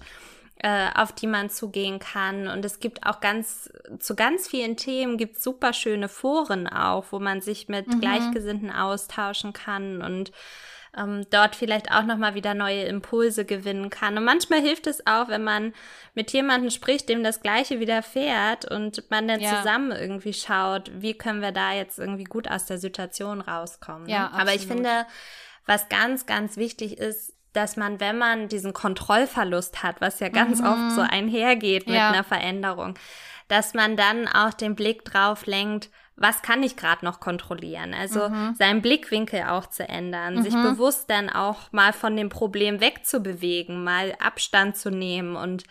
äh, 0.61 0.89
auf 0.93 1.13
die 1.13 1.27
man 1.27 1.49
zugehen 1.49 1.99
kann. 1.99 2.47
Und 2.47 2.65
es 2.65 2.79
gibt 2.79 3.05
auch 3.05 3.21
ganz, 3.21 3.71
zu 3.99 4.15
ganz 4.15 4.47
vielen 4.47 4.75
Themen 4.75 5.17
gibt 5.17 5.41
super 5.41 5.73
schöne 5.73 6.09
Foren 6.09 6.67
auch, 6.67 7.05
wo 7.11 7.19
man 7.19 7.41
sich 7.41 7.69
mit 7.69 7.87
mhm. 7.87 8.01
Gleichgesinnten 8.01 8.69
austauschen 8.71 9.53
kann 9.53 10.01
und 10.01 10.31
ähm, 10.97 11.25
dort 11.29 11.55
vielleicht 11.55 11.91
auch 11.91 12.03
nochmal 12.03 12.35
wieder 12.35 12.55
neue 12.55 12.83
Impulse 12.83 13.45
gewinnen 13.45 13.89
kann. 13.89 14.17
Und 14.17 14.25
manchmal 14.25 14.59
hilft 14.59 14.87
es 14.87 15.05
auch, 15.07 15.29
wenn 15.29 15.43
man 15.43 15.73
mit 16.13 16.31
jemandem 16.33 16.71
spricht, 16.71 17.07
dem 17.07 17.23
das 17.23 17.41
Gleiche 17.41 17.79
widerfährt 17.79 18.69
und 18.69 19.09
man 19.09 19.27
dann 19.27 19.39
ja. 19.39 19.57
zusammen 19.57 19.91
irgendwie 19.91 20.33
schaut, 20.33 20.91
wie 20.93 21.13
können 21.13 21.41
wir 21.41 21.51
da 21.51 21.73
jetzt 21.73 21.99
irgendwie 21.99 22.23
gut 22.25 22.49
aus 22.49 22.65
der 22.65 22.79
Situation 22.79 23.39
rauskommen. 23.39 24.07
Ne? 24.07 24.13
Ja, 24.13 24.31
Aber 24.33 24.53
ich 24.53 24.67
finde, 24.67 25.05
was 25.65 25.87
ganz, 25.87 26.25
ganz 26.25 26.57
wichtig 26.57 26.97
ist, 26.97 27.33
dass 27.53 27.77
man, 27.77 27.99
wenn 27.99 28.17
man 28.17 28.47
diesen 28.47 28.73
Kontrollverlust 28.73 29.83
hat, 29.83 30.01
was 30.01 30.19
ja 30.19 30.29
ganz 30.29 30.59
mhm. 30.61 30.67
oft 30.67 30.91
so 30.95 31.01
einhergeht 31.01 31.87
mit 31.87 31.95
ja. 31.95 32.09
einer 32.09 32.23
Veränderung, 32.23 32.95
dass 33.47 33.73
man 33.73 33.97
dann 33.97 34.27
auch 34.27 34.53
den 34.53 34.75
Blick 34.75 35.03
drauf 35.05 35.45
lenkt, 35.45 35.89
was 36.15 36.41
kann 36.41 36.61
ich 36.63 36.75
gerade 36.75 37.05
noch 37.05 37.19
kontrollieren? 37.19 37.93
Also 37.93 38.29
mhm. 38.29 38.53
seinen 38.57 38.81
Blickwinkel 38.81 39.43
auch 39.43 39.67
zu 39.67 39.87
ändern, 39.87 40.35
mhm. 40.35 40.43
sich 40.43 40.53
bewusst 40.53 41.09
dann 41.09 41.29
auch 41.29 41.71
mal 41.71 41.93
von 41.93 42.15
dem 42.15 42.29
Problem 42.29 42.81
wegzubewegen, 42.81 43.83
mal 43.83 44.15
Abstand 44.19 44.75
zu 44.75 44.91
nehmen 44.91 45.35
und 45.35 45.63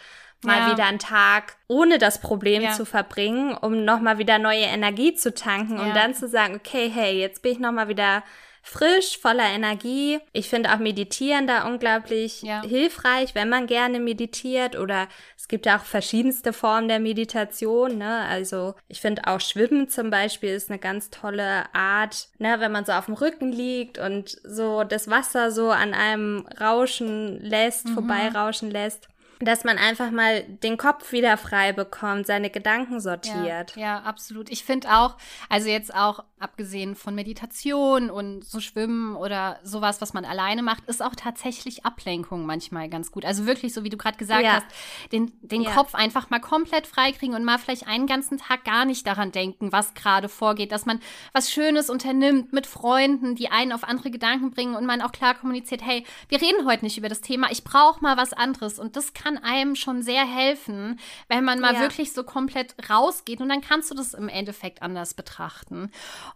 mal 0.43 0.61
ja. 0.61 0.73
wieder 0.73 0.87
einen 0.87 0.99
Tag 0.99 1.57
ohne 1.67 1.99
das 1.99 2.21
Problem 2.21 2.63
ja. 2.63 2.73
zu 2.73 2.87
verbringen, 2.87 3.55
um 3.55 3.85
nochmal 3.85 4.19
wieder 4.19 4.39
neue 4.39 4.65
Energie 4.65 5.15
zu 5.15 5.35
tanken 5.35 5.77
ja. 5.77 5.83
und 5.83 5.95
dann 5.95 6.15
zu 6.15 6.29
sagen, 6.29 6.57
okay, 6.57 6.91
hey, 6.93 7.19
jetzt 7.19 7.43
bin 7.43 7.53
ich 7.53 7.59
nochmal 7.59 7.89
wieder 7.89 8.23
frisch, 8.69 9.19
voller 9.19 9.49
Energie. 9.49 10.21
Ich 10.33 10.49
finde 10.51 10.73
auch 10.73 10.79
Meditieren 10.79 11.47
da 11.47 11.67
unglaublich 11.67 12.43
ja. 12.43 12.63
hilfreich, 12.63 13.35
wenn 13.35 13.49
man 13.49 13.67
gerne 13.67 13.99
meditiert 13.99 14.79
oder 14.79 15.09
es 15.37 15.49
gibt 15.49 15.65
ja 15.65 15.79
auch 15.79 15.85
verschiedenste 15.85 16.53
Formen 16.53 16.89
der 16.89 17.01
Meditation. 17.01 17.97
Ne? 17.97 18.27
Also 18.29 18.75
ich 18.87 19.01
finde 19.01 19.23
auch 19.27 19.41
Schwimmen 19.41 19.89
zum 19.89 20.11
Beispiel 20.11 20.51
ist 20.51 20.69
eine 20.69 20.79
ganz 20.79 21.09
tolle 21.09 21.75
Art, 21.75 22.29
ne? 22.39 22.57
wenn 22.61 22.71
man 22.71 22.85
so 22.85 22.93
auf 22.93 23.07
dem 23.07 23.15
Rücken 23.15 23.53
liegt 23.53 23.97
und 23.97 24.37
so 24.45 24.85
das 24.85 25.09
Wasser 25.09 25.51
so 25.51 25.71
an 25.71 25.95
einem 25.95 26.47
rauschen 26.61 27.41
lässt, 27.41 27.89
mhm. 27.89 27.95
vorbeirauschen 27.95 28.71
lässt 28.71 29.09
dass 29.41 29.65
man 29.65 29.79
einfach 29.79 30.11
mal 30.11 30.43
den 30.43 30.77
Kopf 30.77 31.13
wieder 31.13 31.37
frei 31.37 31.73
bekommt, 31.73 32.27
seine 32.27 32.51
Gedanken 32.51 33.01
sortiert. 33.01 33.77
Ja, 33.77 33.83
ja 33.83 33.99
absolut. 34.01 34.51
Ich 34.51 34.65
finde 34.65 34.91
auch, 34.91 35.17
also 35.49 35.69
jetzt 35.69 35.95
auch 35.95 36.25
abgesehen 36.41 36.95
von 36.95 37.15
Meditation 37.15 38.11
und 38.11 38.45
so 38.45 38.61
Schwimmen 38.61 39.17
oder 39.17 39.59
sowas, 39.63 40.01
was 40.01 40.13
man 40.13 40.25
alleine 40.25 40.63
macht, 40.63 40.85
ist 40.87 41.03
auch 41.03 41.15
tatsächlich 41.15 41.85
Ablenkung 41.85 42.47
manchmal 42.47 42.89
ganz 42.89 43.11
gut. 43.11 43.25
Also 43.25 43.47
wirklich, 43.47 43.73
so 43.75 43.85
wie 43.85 43.89
du 43.91 43.97
gerade 43.97 44.19
gesagt 44.19 44.45
ja. 44.45 44.53
hast, 44.53 44.67
den, 45.13 45.33
den 45.41 45.63
ja. 45.63 45.71
Kopf 45.73 45.95
einfach 45.95 46.31
mal 46.31 46.41
komplett 46.41 46.87
freikriegen 46.87 47.35
und 47.35 47.45
mal 47.45 47.59
vielleicht 47.59 47.87
einen 47.87 48.07
ganzen 48.07 48.39
Tag 48.39 48.65
gar 48.65 48.85
nicht 48.85 49.07
daran 49.07 49.33
denken, 49.33 49.73
was 49.73 49.95
gerade 49.95 50.29
vorgeht, 50.29 50.73
dass 50.73 50.87
man 50.87 51.01
was 51.33 51.51
Schönes 51.51 51.91
unternimmt 51.91 52.53
mit 52.53 52.67
Freunden, 52.67 53.35
die 53.35 53.51
einen 53.51 53.73
auf 53.73 53.85
andere 53.85 54.11
Gedanken 54.11 54.51
bringen 54.51 54.77
und 54.77 54.87
man 54.87 55.03
auch 55.03 55.13
klar 55.13 55.35
kommuniziert, 55.35 55.85
hey, 55.85 56.05
wir 56.29 56.41
reden 56.41 56.67
heute 56.67 56.85
nicht 56.85 56.99
über 56.99 57.09
das 57.09 57.21
Thema, 57.21 57.51
ich 57.51 57.65
brauche 57.65 58.01
mal 58.03 58.17
was 58.17 58.33
anderes 58.33 58.79
und 58.79 58.97
das 58.97 59.13
kann 59.13 59.28
einem 59.37 59.75
schon 59.75 60.03
sehr 60.03 60.25
helfen, 60.25 60.99
wenn 61.29 61.45
man 61.45 61.61
mal 61.61 61.75
ja. 61.75 61.81
wirklich 61.81 62.13
so 62.13 62.25
komplett 62.25 62.75
rausgeht 62.89 63.41
und 63.41 63.51
dann 63.51 63.61
kannst 63.61 63.91
du 63.91 63.95
das 63.95 64.15
im 64.15 64.29
Endeffekt 64.29 64.81
anders 64.81 65.13
betrachten. 65.13 65.91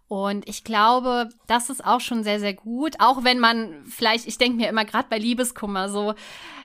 Und 0.08 0.46
ich 0.46 0.64
glaube, 0.64 1.30
das 1.46 1.70
ist 1.70 1.84
auch 1.84 2.00
schon 2.00 2.24
sehr, 2.24 2.40
sehr 2.40 2.54
gut. 2.54 2.96
Auch 2.98 3.24
wenn 3.24 3.38
man 3.38 3.84
vielleicht, 3.86 4.26
ich 4.26 4.36
denke 4.36 4.58
mir 4.58 4.68
immer 4.68 4.84
gerade 4.84 5.08
bei 5.08 5.18
Liebeskummer 5.18 5.88
so, 5.88 6.14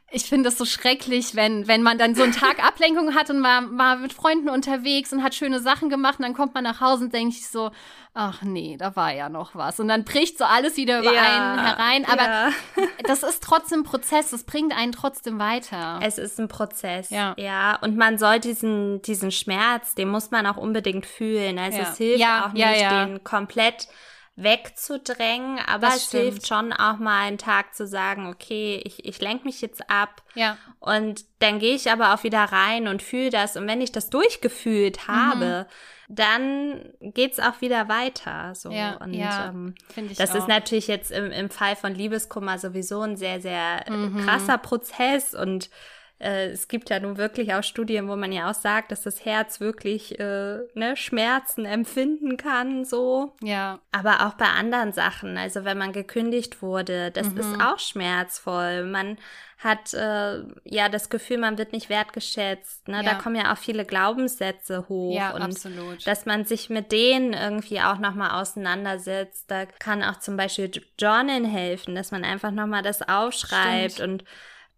ich 0.10 0.24
finde 0.24 0.50
es 0.50 0.58
so 0.58 0.64
schrecklich, 0.64 1.36
wenn, 1.36 1.68
wenn 1.68 1.84
man 1.84 1.98
dann 1.98 2.16
so 2.16 2.24
einen 2.24 2.32
Tag 2.32 2.64
Ablenkung 2.66 3.14
hat 3.14 3.30
und 3.30 3.44
war, 3.44 3.64
war 3.78 3.98
mit 3.98 4.14
Freunden 4.14 4.50
unterwegs 4.50 5.12
und 5.12 5.22
hat 5.22 5.36
schöne 5.36 5.60
Sachen 5.60 5.90
gemacht 5.90 6.20
und 6.20 6.24
dann 6.24 6.34
kommt 6.34 6.54
man 6.54 6.64
nach 6.64 6.80
Hause 6.80 7.06
und 7.06 7.14
denkt 7.14 7.34
sich 7.36 7.50
so, 7.50 7.72
ach 8.14 8.42
nee, 8.42 8.78
da 8.80 8.96
war 8.96 9.14
ja 9.14 9.28
noch 9.28 9.54
was. 9.56 9.82
Und 9.82 9.90
dann 9.90 10.06
bricht 10.06 10.38
so 10.38 10.46
alles 10.46 10.78
wieder 10.78 11.02
über 11.02 11.14
ja, 11.14 11.22
einen 11.22 11.66
herein. 11.66 12.06
Aber 12.06 12.24
ja. 12.24 12.50
das 13.04 13.24
ist 13.24 13.44
trotzdem 13.44 13.82
ein 13.82 13.84
Prozess, 13.84 14.32
das 14.32 14.46
bringt 14.46 14.76
einen 14.76 14.94
trotzdem 14.94 15.40
weiter. 15.40 16.00
Es 16.02 16.18
ist 16.18 16.40
ein 16.40 16.48
Prozess, 16.48 17.10
ja. 17.10 17.36
ja. 17.38 17.76
Und 17.82 17.98
man 17.98 18.18
soll 18.18 18.40
diesen, 18.40 19.02
diesen 19.02 19.32
Schmerz, 19.32 19.94
den 19.94 20.08
muss 20.08 20.32
man 20.32 20.48
auch 20.48 20.58
unbedingt 20.58 21.06
fühlen. 21.06 21.60
Also 21.60 21.80
es 21.80 21.98
hilft 21.98 22.24
auch 22.24 22.54
nicht, 22.54 22.92
den 22.92 23.24
komplett 23.26 23.90
wegzudrängen, 24.38 25.60
aber 25.66 25.88
das 25.88 25.98
es 25.98 26.06
stimmt. 26.06 26.24
hilft 26.24 26.48
schon 26.48 26.72
auch 26.72 26.98
mal 27.00 27.22
einen 27.22 27.40
Tag 27.40 27.74
zu 27.74 27.88
sagen, 27.88 28.28
okay, 28.28 28.80
ich, 28.86 29.04
ich 29.04 29.20
lenke 29.20 29.46
mich 29.46 29.62
jetzt 29.62 29.90
ab 29.90 30.22
ja. 30.36 30.58
und 30.80 31.26
dann 31.40 31.58
gehe 31.58 31.74
ich 31.74 31.92
aber 31.92 32.14
auch 32.14 32.24
wieder 32.24 32.44
rein 32.44 32.88
und 32.88 33.02
fühle 33.02 33.32
das 33.32 33.58
und 33.58 33.68
wenn 33.68 33.82
ich 33.82 33.92
das 33.92 34.12
durchgefühlt 34.12 35.00
mhm. 35.08 35.12
habe, 35.12 35.66
mhm. 36.08 36.16
dann 36.16 36.94
geht's 37.02 37.40
auch 37.40 37.62
wieder 37.62 37.90
weiter. 37.90 38.54
So. 38.54 38.70
Ja, 38.70 38.98
und 38.98 39.14
ja, 39.16 39.48
ähm, 39.48 39.74
das 40.18 40.32
auch. 40.32 40.36
ist 40.36 40.48
natürlich 40.48 40.88
jetzt 40.88 41.10
im, 41.10 41.32
im 41.32 41.50
Fall 41.50 41.76
von 41.76 41.96
Liebeskummer 41.96 42.60
sowieso 42.60 43.02
ein 43.02 43.18
sehr, 43.18 43.42
sehr 43.42 43.86
mhm. 43.90 44.24
krasser 44.24 44.60
Prozess 44.60 45.34
und 45.34 45.72
äh, 46.20 46.48
es 46.48 46.68
gibt 46.68 46.90
ja 46.90 47.00
nun 47.00 47.18
wirklich 47.18 47.54
auch 47.54 47.64
Studien, 47.64 48.08
wo 48.08 48.16
man 48.16 48.32
ja 48.32 48.50
auch 48.50 48.56
sagt, 48.56 48.92
dass 48.92 49.04
das 49.04 49.24
Herz 49.24 49.60
wirklich 49.60 50.20
äh, 50.20 50.60
ne, 50.74 50.96
Schmerzen 50.96 51.66
empfinden 51.66 52.38
kann, 52.38 52.86
so. 52.86 53.36
Ja. 53.42 53.80
Aber 53.92 54.26
auch 54.26 54.34
bei 54.34 54.48
anderen 54.48 54.94
Sachen, 54.94 55.38
also 55.38 55.64
wenn 55.64 55.78
man 55.78 55.94
gekündigt 55.94 56.62
wurde, 56.62 57.12
das 57.12 57.30
mhm. 57.32 57.38
ist 57.38 57.62
auch 57.62 57.80
schmerzvoll. 57.80 58.86
Man 58.86 59.18
hat 59.60 59.94
äh, 59.94 60.44
ja 60.66 60.88
das 60.90 61.10
Gefühl, 61.10 61.40
man 61.40 61.58
wird 61.58 61.72
nicht 61.72 61.90
wertgeschätzt. 61.90 62.88
Ne? 62.88 62.98
Ja. 62.98 63.04
Da 63.04 63.14
kommen 63.16 63.36
ja 63.36 63.52
auch 63.52 63.58
viele 63.58 63.86
Glaubenssätze 63.86 64.88
hoch. 64.88 65.16
Ja, 65.16 65.32
und 65.32 65.42
absolut. 65.42 66.06
Dass 66.06 66.26
man 66.26 66.46
sich 66.46 66.70
mit 66.70 66.92
denen 66.92 67.34
irgendwie 67.34 67.82
auch 67.82 67.98
nochmal 67.98 68.40
auseinandersetzt. 68.40 69.50
Da 69.50 69.66
kann 69.66 70.04
auch 70.04 70.20
zum 70.20 70.38
Beispiel 70.38 70.70
Journal 71.00 71.46
helfen, 71.46 71.96
dass 71.96 72.12
man 72.12 72.24
einfach 72.24 72.52
nochmal 72.52 72.84
das 72.84 73.02
aufschreibt 73.08 73.94
Stimmt. 73.94 74.22
und 74.22 74.30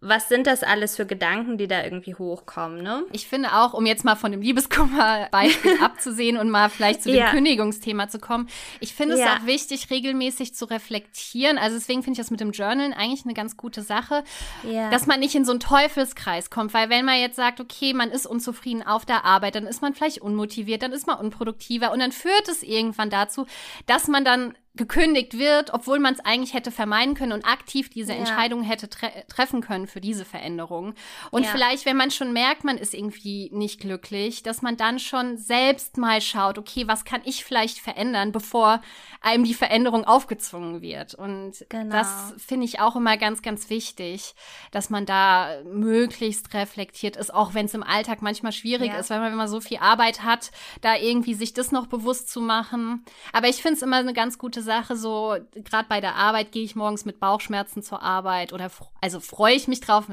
was 0.02 0.30
sind 0.30 0.48
das 0.48 0.64
alles 0.64 0.96
für 0.96 1.06
Gedanken, 1.06 1.58
die 1.58 1.68
da 1.68 1.84
irgendwie 1.84 2.16
hochkommen, 2.16 2.82
ne? 2.82 3.04
Ich 3.12 3.28
finde 3.28 3.54
auch, 3.54 3.74
um 3.74 3.86
jetzt 3.86 4.06
mal 4.06 4.16
von 4.16 4.32
dem 4.32 4.42
Liebeskummer-Beispiel 4.42 5.78
abzusehen 5.84 6.38
und 6.38 6.50
mal 6.50 6.70
vielleicht 6.70 7.04
zu 7.04 7.10
dem 7.10 7.20
ja. 7.20 7.32
Kündigungsthema 7.32 8.08
zu 8.08 8.18
kommen, 8.18 8.48
ich 8.80 8.94
finde 8.94 9.18
ja. 9.18 9.26
es 9.26 9.42
auch 9.42 9.46
wichtig, 9.46 9.90
regelmäßig 9.90 10.56
zu 10.56 10.66
reflektieren. 10.66 11.58
Also 11.58 11.78
deswegen 11.78 12.02
finde 12.02 12.14
ich 12.14 12.26
das 12.26 12.32
mit 12.32 12.40
dem 12.40 12.52
Journalen 12.52 12.94
eigentlich 12.94 13.26
eine 13.26 13.34
ganz 13.34 13.58
gute 13.58 13.82
Sache, 13.82 14.24
ja. 14.64 14.90
dass 14.90 15.06
man 15.06 15.20
nicht 15.20 15.36
in 15.36 15.44
so 15.44 15.52
einen 15.52 15.60
Teufelskreis 15.60 16.50
kommt, 16.50 16.74
weil 16.74 16.90
wenn 16.90 17.04
man 17.04 17.20
jetzt 17.20 17.36
sagt, 17.36 17.60
okay, 17.60 17.94
man 17.94 18.10
ist 18.10 18.26
unzufrieden 18.26 18.84
auf 18.88 19.06
der 19.06 19.26
Arbeit, 19.26 19.56
dann 19.56 19.68
ist 19.68 19.82
man 19.82 19.94
vielleicht 19.94 20.22
unmotiviert, 20.22 20.82
dann 20.82 20.94
ist 20.94 21.08
man 21.08 21.20
unproduktiver 21.20 21.92
und 21.92 22.00
dann 22.00 22.14
führt 22.14 22.48
es 22.48 22.64
irgendwann 22.64 23.10
dazu, 23.10 23.48
dass 23.86 24.08
man 24.08 24.24
dann 24.24 24.56
gekündigt 24.80 25.38
wird, 25.38 25.74
obwohl 25.74 26.00
man 26.00 26.14
es 26.14 26.22
eigentlich 26.22 26.54
hätte 26.54 26.72
vermeiden 26.72 27.14
können 27.14 27.34
und 27.34 27.46
aktiv 27.46 27.90
diese 27.90 28.14
ja. 28.14 28.20
Entscheidung 28.20 28.64
hätte 28.64 28.90
tre 28.90 29.12
treffen 29.28 29.60
können 29.60 29.88
für 29.88 30.00
diese 30.00 30.24
Veränderung. 30.24 30.96
Und 31.32 31.44
ja. 31.44 31.50
vielleicht, 31.50 31.86
wenn 31.86 31.98
man 31.98 32.12
schon 32.12 32.32
merkt, 32.32 32.64
man 32.64 32.78
ist 32.78 32.94
irgendwie 32.94 33.50
nicht 33.52 33.82
glücklich, 33.82 34.42
dass 34.42 34.62
man 34.62 34.78
dann 34.78 34.98
schon 34.98 35.38
selbst 35.38 35.98
mal 35.98 36.22
schaut, 36.22 36.58
okay, 36.58 36.88
was 36.88 37.04
kann 37.04 37.20
ich 37.26 37.44
vielleicht 37.44 37.80
verändern, 37.80 38.32
bevor 38.32 38.82
einem 39.20 39.44
die 39.44 39.54
Veränderung 39.54 40.06
aufgezwungen 40.06 40.82
wird. 40.82 41.14
Und 41.14 41.66
genau. 41.68 41.92
das 41.92 42.34
finde 42.38 42.66
ich 42.66 42.80
auch 42.80 42.96
immer 42.96 43.18
ganz, 43.18 43.42
ganz 43.42 43.70
wichtig, 43.70 44.34
dass 44.72 44.90
man 44.90 45.06
da 45.06 45.58
möglichst 45.66 46.54
reflektiert 46.54 47.18
ist, 47.18 47.34
auch 47.34 47.54
wenn 47.54 47.66
es 47.66 47.74
im 47.74 47.84
Alltag 47.84 48.22
manchmal 48.22 48.54
schwierig 48.54 48.94
ja. 48.94 48.98
ist, 48.98 49.10
weil 49.10 49.20
man, 49.20 49.32
wenn 49.32 49.38
man 49.38 49.50
so 49.50 49.60
viel 49.60 49.80
Arbeit 49.80 50.24
hat, 50.24 50.52
da 50.80 50.96
irgendwie 50.96 51.34
sich 51.34 51.54
das 51.54 51.74
noch 51.74 51.88
bewusst 51.88 52.30
zu 52.30 52.40
machen. 52.40 53.04
Aber 53.34 53.50
ich 53.50 53.62
finde 53.62 53.76
es 53.76 53.82
immer 53.82 53.98
eine 53.98 54.14
ganz 54.14 54.38
gute 54.38 54.62
Sache, 54.62 54.69
so 54.96 55.36
gerade 55.54 55.88
bei 55.90 56.02
der 56.02 56.16
Arbeit 56.16 56.52
gehe 56.52 56.64
ich 56.64 56.76
morgens 56.76 57.06
mit 57.06 57.20
Bauchschmerzen 57.20 57.84
zur 57.84 58.02
Arbeit 58.02 58.54
oder 58.54 58.72
also 59.02 59.20
freue 59.20 59.56
ich 59.56 59.68
mich 59.68 59.82
drauf. 59.82 60.06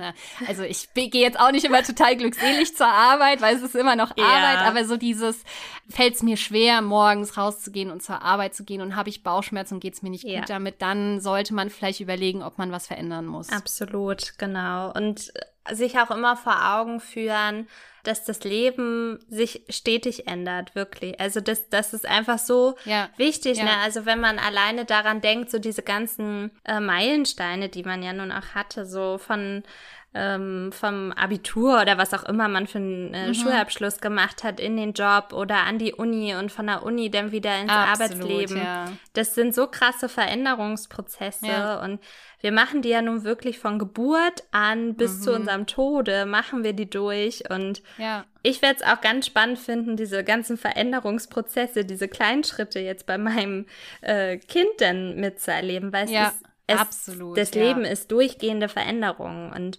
Also 0.46 0.62
ich 0.62 0.92
gehe 0.94 1.08
jetzt 1.12 1.38
auch 1.38 1.50
nicht 1.50 1.64
immer 1.64 1.82
total 1.82 2.16
glückselig 2.16 2.76
zur 2.76 2.88
Arbeit, 2.88 3.40
weil 3.40 3.56
es 3.56 3.62
ist 3.62 3.74
immer 3.74 3.96
noch 3.96 4.10
Arbeit, 4.10 4.60
ja. 4.60 4.64
aber 4.64 4.84
so 4.84 4.96
dieses 4.96 5.42
fällt 5.88 6.14
es 6.14 6.22
mir 6.22 6.36
schwer, 6.36 6.82
morgens 6.82 7.36
rauszugehen 7.36 7.90
und 7.90 8.02
zur 8.02 8.22
Arbeit 8.22 8.54
zu 8.54 8.64
gehen 8.64 8.80
und 8.80 8.96
habe 8.96 9.08
ich 9.08 9.22
Bauchschmerzen 9.22 9.74
und 9.74 9.80
geht 9.80 9.94
es 9.94 10.02
mir 10.02 10.10
nicht 10.10 10.24
ja. 10.24 10.40
gut 10.40 10.50
damit, 10.50 10.82
dann 10.82 11.20
sollte 11.20 11.54
man 11.54 11.70
vielleicht 11.70 12.00
überlegen, 12.00 12.42
ob 12.42 12.58
man 12.58 12.72
was 12.72 12.86
verändern 12.86 13.26
muss. 13.26 13.50
Absolut, 13.50 14.38
genau. 14.38 14.92
Und 14.92 15.32
sich 15.72 15.98
auch 15.98 16.10
immer 16.10 16.36
vor 16.36 16.74
Augen 16.74 17.00
führen, 17.00 17.68
dass 18.06 18.24
das 18.24 18.44
Leben 18.44 19.18
sich 19.28 19.62
stetig 19.68 20.28
ändert, 20.28 20.74
wirklich. 20.74 21.18
Also 21.20 21.40
das, 21.40 21.68
das 21.68 21.92
ist 21.92 22.06
einfach 22.06 22.38
so 22.38 22.76
ja. 22.84 23.08
wichtig. 23.16 23.58
Ja. 23.58 23.64
Ne? 23.64 23.70
Also 23.82 24.06
wenn 24.06 24.20
man 24.20 24.38
alleine 24.38 24.84
daran 24.84 25.20
denkt, 25.20 25.50
so 25.50 25.58
diese 25.58 25.82
ganzen 25.82 26.52
äh, 26.64 26.78
Meilensteine, 26.78 27.68
die 27.68 27.82
man 27.82 28.02
ja 28.02 28.12
nun 28.12 28.30
auch 28.30 28.54
hatte, 28.54 28.86
so 28.86 29.18
von 29.18 29.64
ähm, 30.16 30.72
vom 30.72 31.12
Abitur 31.12 31.82
oder 31.82 31.98
was 31.98 32.14
auch 32.14 32.24
immer 32.24 32.48
man 32.48 32.66
für 32.66 32.78
einen 32.78 33.12
äh, 33.12 33.28
mhm. 33.28 33.34
Schulabschluss 33.34 33.98
gemacht 34.00 34.44
hat 34.44 34.58
in 34.58 34.76
den 34.76 34.94
Job 34.94 35.32
oder 35.32 35.64
an 35.64 35.78
die 35.78 35.92
Uni 35.92 36.34
und 36.34 36.50
von 36.50 36.66
der 36.66 36.82
Uni 36.82 37.10
dann 37.10 37.32
wieder 37.32 37.60
ins 37.60 37.70
Absolut, 37.70 38.12
Arbeitsleben. 38.12 38.56
Ja. 38.56 38.86
Das 39.12 39.34
sind 39.34 39.54
so 39.54 39.66
krasse 39.66 40.08
Veränderungsprozesse 40.08 41.46
ja. 41.46 41.82
und 41.82 42.00
wir 42.40 42.52
machen 42.52 42.82
die 42.82 42.90
ja 42.90 43.02
nun 43.02 43.24
wirklich 43.24 43.58
von 43.58 43.78
Geburt 43.78 44.44
an 44.52 44.94
bis 44.94 45.18
mhm. 45.18 45.22
zu 45.22 45.34
unserem 45.34 45.66
Tode, 45.66 46.26
machen 46.26 46.64
wir 46.64 46.72
die 46.74 46.88
durch. 46.88 47.50
Und 47.50 47.82
ja. 47.98 48.24
ich 48.42 48.62
werde 48.62 48.80
es 48.80 48.86
auch 48.86 49.00
ganz 49.00 49.26
spannend 49.26 49.58
finden, 49.58 49.96
diese 49.96 50.22
ganzen 50.22 50.56
Veränderungsprozesse, 50.56 51.84
diese 51.84 52.08
kleinen 52.08 52.44
Schritte 52.44 52.78
jetzt 52.78 53.06
bei 53.06 53.18
meinem 53.18 53.66
äh, 54.00 54.36
Kind 54.36 54.68
dann 54.78 55.16
mitzuerleben, 55.16 55.92
weil 55.92 56.04
es 56.04 56.10
ja, 56.10 56.28
ist 56.28 56.46
es, 56.66 56.78
absolut. 56.78 57.38
Das 57.38 57.54
Leben 57.54 57.84
ist 57.84 58.10
durchgehende 58.10 58.68
Veränderung 58.68 59.52
und 59.52 59.78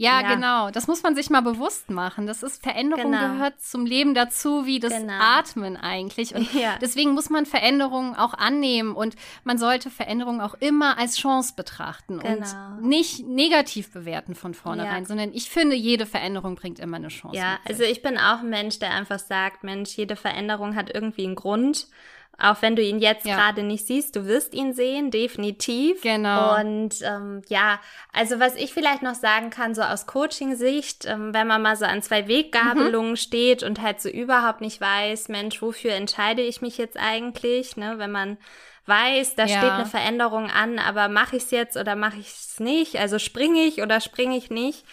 ja, 0.00 0.22
ja, 0.22 0.34
genau. 0.34 0.70
Das 0.70 0.86
muss 0.86 1.02
man 1.02 1.14
sich 1.14 1.28
mal 1.28 1.42
bewusst 1.42 1.90
machen. 1.90 2.26
Das 2.26 2.42
ist 2.42 2.62
Veränderung 2.62 3.12
genau. 3.12 3.34
gehört 3.34 3.60
zum 3.60 3.84
Leben 3.84 4.14
dazu, 4.14 4.64
wie 4.64 4.80
das 4.80 4.94
genau. 4.94 5.12
Atmen 5.20 5.76
eigentlich. 5.76 6.34
Und 6.34 6.50
ja. 6.54 6.78
deswegen 6.80 7.10
muss 7.10 7.28
man 7.28 7.44
Veränderungen 7.44 8.14
auch 8.14 8.32
annehmen 8.32 8.94
und 8.94 9.14
man 9.44 9.58
sollte 9.58 9.90
Veränderungen 9.90 10.40
auch 10.40 10.54
immer 10.54 10.96
als 10.96 11.18
Chance 11.18 11.52
betrachten 11.54 12.20
genau. 12.20 12.32
und 12.32 12.88
nicht 12.88 13.26
negativ 13.26 13.92
bewerten 13.92 14.34
von 14.34 14.54
vornherein, 14.54 15.02
ja. 15.02 15.06
sondern 15.06 15.34
ich 15.34 15.50
finde, 15.50 15.76
jede 15.76 16.06
Veränderung 16.06 16.54
bringt 16.54 16.78
immer 16.78 16.96
eine 16.96 17.08
Chance. 17.08 17.36
Ja, 17.36 17.58
also 17.68 17.82
ich 17.82 18.00
bin 18.00 18.16
auch 18.16 18.38
ein 18.38 18.48
Mensch, 18.48 18.78
der 18.78 18.94
einfach 18.94 19.18
sagt, 19.18 19.64
Mensch, 19.64 19.90
jede 19.98 20.16
Veränderung 20.16 20.76
hat 20.76 20.88
irgendwie 20.94 21.26
einen 21.26 21.34
Grund. 21.34 21.88
Auch 22.38 22.62
wenn 22.62 22.74
du 22.74 22.82
ihn 22.82 23.00
jetzt 23.00 23.26
ja. 23.26 23.36
gerade 23.36 23.62
nicht 23.62 23.86
siehst, 23.86 24.16
du 24.16 24.26
wirst 24.26 24.54
ihn 24.54 24.72
sehen, 24.72 25.10
definitiv. 25.10 26.00
Genau. 26.00 26.58
Und 26.58 27.02
ähm, 27.02 27.42
ja, 27.48 27.78
also 28.14 28.40
was 28.40 28.56
ich 28.56 28.72
vielleicht 28.72 29.02
noch 29.02 29.14
sagen 29.14 29.50
kann, 29.50 29.74
so 29.74 29.82
aus 29.82 30.06
Coaching-Sicht, 30.06 31.04
ähm, 31.04 31.34
wenn 31.34 31.46
man 31.46 31.60
mal 31.60 31.76
so 31.76 31.84
an 31.84 32.00
zwei 32.00 32.28
Weggabelungen 32.28 33.12
mhm. 33.12 33.16
steht 33.16 33.62
und 33.62 33.82
halt 33.82 34.00
so 34.00 34.08
überhaupt 34.08 34.62
nicht 34.62 34.80
weiß, 34.80 35.28
Mensch, 35.28 35.60
wofür 35.60 35.92
entscheide 35.92 36.40
ich 36.40 36.62
mich 36.62 36.78
jetzt 36.78 36.96
eigentlich, 36.98 37.76
ne, 37.76 37.98
wenn 37.98 38.10
man 38.10 38.38
weiß, 38.86 39.34
da 39.36 39.44
ja. 39.44 39.58
steht 39.58 39.70
eine 39.70 39.86
Veränderung 39.86 40.50
an, 40.50 40.78
aber 40.78 41.08
mache 41.08 41.36
ich 41.36 41.44
es 41.44 41.50
jetzt 41.50 41.76
oder 41.76 41.94
mache 41.94 42.18
ich 42.18 42.28
es 42.28 42.58
nicht? 42.58 42.96
Also 42.96 43.18
springe 43.18 43.62
ich 43.62 43.82
oder 43.82 44.00
springe 44.00 44.36
ich 44.36 44.50
nicht? 44.50 44.84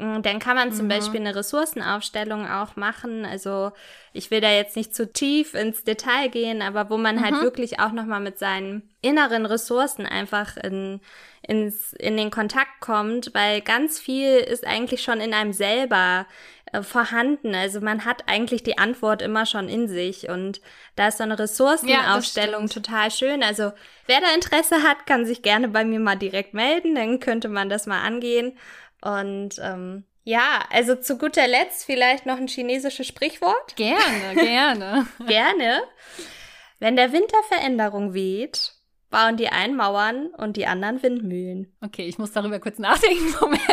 Mm, 0.00 0.22
dann 0.22 0.38
kann 0.38 0.56
man 0.56 0.72
zum 0.72 0.86
mhm. 0.86 0.90
Beispiel 0.90 1.20
eine 1.20 1.36
Ressourcenaufstellung 1.36 2.48
auch 2.48 2.74
machen. 2.74 3.26
Also 3.26 3.72
ich 4.14 4.30
will 4.30 4.40
da 4.40 4.50
jetzt 4.50 4.74
nicht 4.74 4.94
zu 4.94 5.12
tief 5.12 5.54
ins 5.54 5.84
Detail 5.84 6.28
gehen, 6.30 6.62
aber 6.62 6.88
wo 6.88 6.96
man 6.96 7.20
halt 7.20 7.32
mhm. 7.32 7.34
halt 7.36 7.44
wirklich 7.44 7.80
auch 7.80 7.92
nochmal 7.92 8.20
mit 8.20 8.38
seinen 8.38 8.88
inneren 9.02 9.44
Ressourcen 9.44 10.06
einfach 10.06 10.56
in, 10.56 11.00
ins, 11.42 11.92
in 11.92 12.16
den 12.16 12.30
Kontakt 12.30 12.80
kommt, 12.80 13.34
weil 13.34 13.60
ganz 13.60 14.00
viel 14.00 14.38
ist 14.38 14.66
eigentlich 14.66 15.02
schon 15.02 15.20
in 15.20 15.34
einem 15.34 15.52
selber 15.52 16.26
äh, 16.72 16.82
vorhanden. 16.82 17.54
Also 17.54 17.82
man 17.82 18.06
hat 18.06 18.24
eigentlich 18.26 18.62
die 18.62 18.78
Antwort 18.78 19.20
immer 19.20 19.44
schon 19.44 19.68
in 19.68 19.86
sich 19.86 20.30
und 20.30 20.62
da 20.96 21.08
ist 21.08 21.18
so 21.18 21.24
eine 21.24 21.38
Ressourcenaufstellung 21.38 22.68
ja, 22.68 22.72
total 22.72 23.10
schön. 23.10 23.42
Also 23.42 23.72
wer 24.06 24.20
da 24.22 24.34
Interesse 24.34 24.82
hat, 24.82 25.06
kann 25.06 25.26
sich 25.26 25.42
gerne 25.42 25.68
bei 25.68 25.84
mir 25.84 26.00
mal 26.00 26.16
direkt 26.16 26.54
melden, 26.54 26.94
dann 26.94 27.20
könnte 27.20 27.48
man 27.48 27.68
das 27.68 27.86
mal 27.86 28.00
angehen. 28.00 28.56
Und 29.02 29.56
ähm, 29.62 30.04
ja, 30.24 30.64
also 30.70 30.94
zu 30.96 31.16
guter 31.16 31.48
Letzt 31.48 31.84
vielleicht 31.84 32.26
noch 32.26 32.36
ein 32.36 32.48
chinesisches 32.48 33.06
Sprichwort. 33.06 33.76
Gerne, 33.76 34.34
gerne. 34.34 35.06
gerne. 35.26 35.82
Wenn 36.78 36.96
der 36.96 37.12
Winter 37.12 37.38
Veränderung 37.48 38.14
weht, 38.14 38.72
bauen 39.10 39.36
die 39.36 39.48
einen 39.48 39.76
Mauern 39.76 40.28
und 40.28 40.56
die 40.56 40.66
anderen 40.66 41.02
Windmühlen. 41.02 41.76
Okay, 41.80 42.06
ich 42.06 42.18
muss 42.18 42.32
darüber 42.32 42.60
kurz 42.60 42.78
nachdenken. 42.78 43.34
Moment. 43.40 43.60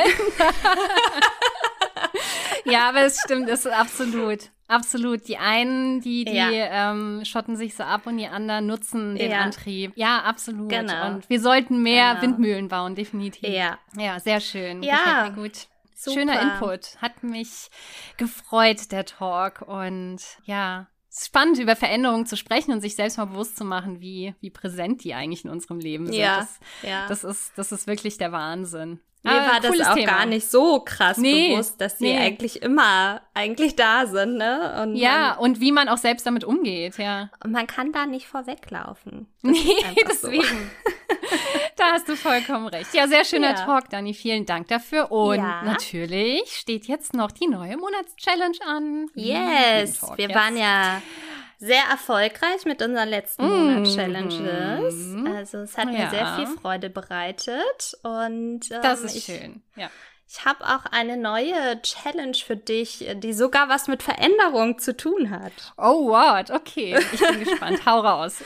ja, 2.71 2.89
aber 2.89 3.01
es 3.01 3.19
stimmt, 3.19 3.49
es 3.49 3.65
ist 3.65 3.71
absolut. 3.71 4.49
Absolut. 4.67 5.27
Die 5.27 5.37
einen, 5.37 6.01
die, 6.01 6.25
die 6.25 6.35
ja. 6.35 6.91
ähm, 6.91 7.23
schotten 7.23 7.55
sich 7.55 7.75
so 7.75 7.83
ab 7.83 8.05
und 8.05 8.17
die 8.17 8.27
anderen 8.27 8.67
nutzen 8.67 9.15
den 9.15 9.31
ja. 9.31 9.39
Antrieb. 9.39 9.93
Ja, 9.95 10.23
absolut. 10.23 10.69
Genau. 10.69 11.07
Und 11.07 11.29
wir 11.29 11.39
sollten 11.39 11.81
mehr 11.81 12.15
genau. 12.15 12.23
Windmühlen 12.23 12.67
bauen, 12.67 12.93
definitiv. 12.93 13.47
Ja. 13.47 13.77
Ja, 13.97 14.19
sehr 14.19 14.41
schön. 14.41 14.83
Ja. 14.83 15.29
gut. 15.29 15.67
Super. 15.95 16.19
Schöner 16.19 16.41
Input. 16.41 17.01
Hat 17.01 17.23
mich 17.23 17.69
gefreut, 18.17 18.91
der 18.91 19.05
Talk. 19.05 19.61
Und 19.61 20.21
ja, 20.43 20.87
spannend, 21.25 21.59
über 21.59 21.75
Veränderungen 21.75 22.25
zu 22.25 22.37
sprechen 22.37 22.71
und 22.71 22.81
sich 22.81 22.95
selbst 22.95 23.17
mal 23.17 23.25
bewusst 23.25 23.57
zu 23.57 23.65
machen, 23.65 23.99
wie, 24.01 24.35
wie 24.39 24.49
präsent 24.49 25.03
die 25.03 25.13
eigentlich 25.13 25.45
in 25.45 25.51
unserem 25.51 25.79
Leben 25.79 26.05
sind. 26.05 26.15
Ja, 26.15 26.39
das, 26.39 26.59
ja. 26.83 27.07
das, 27.07 27.23
ist, 27.23 27.51
das 27.55 27.71
ist 27.71 27.87
wirklich 27.87 28.17
der 28.17 28.31
Wahnsinn. 28.31 28.99
Mir 29.23 29.31
ah, 29.31 29.53
war 29.53 29.59
das 29.59 29.87
auch 29.87 29.95
Thema. 29.95 30.11
gar 30.11 30.25
nicht 30.25 30.49
so 30.49 30.79
krass 30.79 31.17
nee, 31.17 31.49
bewusst, 31.49 31.81
dass 31.81 31.97
sie 31.97 32.13
nee. 32.13 32.17
eigentlich 32.17 32.61
immer 32.61 33.21
eigentlich 33.33 33.75
da 33.75 34.05
sind, 34.05 34.37
ne? 34.37 34.81
Und 34.81 34.95
ja, 34.95 35.35
man, 35.35 35.39
und 35.39 35.59
wie 35.59 35.71
man 35.71 35.89
auch 35.89 35.97
selbst 35.97 36.25
damit 36.25 36.43
umgeht, 36.43 36.97
ja. 36.97 37.29
Man 37.45 37.67
kann 37.67 37.91
da 37.91 38.05
nicht 38.05 38.27
vorweglaufen. 38.27 39.27
Das 39.41 39.51
nee, 39.51 39.95
deswegen. 40.07 40.43
So. 40.43 40.91
Da 41.75 41.91
hast 41.93 42.07
du 42.07 42.15
vollkommen 42.15 42.67
recht. 42.67 42.93
Ja, 42.93 43.07
sehr 43.07 43.25
schöner 43.25 43.51
ja. 43.51 43.65
Talk, 43.65 43.89
Dani. 43.89 44.13
Vielen 44.13 44.45
Dank 44.45 44.67
dafür. 44.67 45.11
Und 45.11 45.37
ja. 45.37 45.61
natürlich 45.63 46.43
steht 46.51 46.85
jetzt 46.85 47.13
noch 47.13 47.31
die 47.31 47.47
neue 47.47 47.77
Monatschallenge 47.77 48.57
an. 48.65 49.09
Yes, 49.15 50.01
wir 50.15 50.27
jetzt. 50.27 50.35
waren 50.35 50.57
ja 50.57 51.01
sehr 51.59 51.83
erfolgreich 51.89 52.65
mit 52.65 52.81
unseren 52.81 53.09
letzten 53.09 53.45
mm. 53.45 53.49
Monat-Challenges. 53.49 55.15
Also 55.35 55.57
es 55.59 55.77
hat 55.77 55.91
ja. 55.91 55.91
mir 55.91 56.09
sehr 56.09 56.35
viel 56.35 56.47
Freude 56.57 56.89
bereitet. 56.89 57.97
Und 58.03 58.71
ähm, 58.71 58.81
das 58.81 59.01
ist 59.01 59.25
schön, 59.25 59.61
ja. 59.75 59.89
Ich 60.29 60.43
habe 60.43 60.65
auch 60.65 60.85
eine 60.91 61.15
neue 61.15 61.81
Challenge 61.81 62.35
für 62.35 62.57
dich, 62.57 63.07
die 63.15 63.31
sogar 63.31 63.69
was 63.69 63.87
mit 63.87 64.03
Veränderung 64.03 64.77
zu 64.77 64.95
tun 64.95 65.29
hat. 65.29 65.53
Oh, 65.77 66.09
what? 66.09 66.51
Okay, 66.51 66.99
ich 67.13 67.19
bin 67.19 67.39
gespannt. 67.45 67.85
Hau 67.85 68.01
raus. 68.01 68.43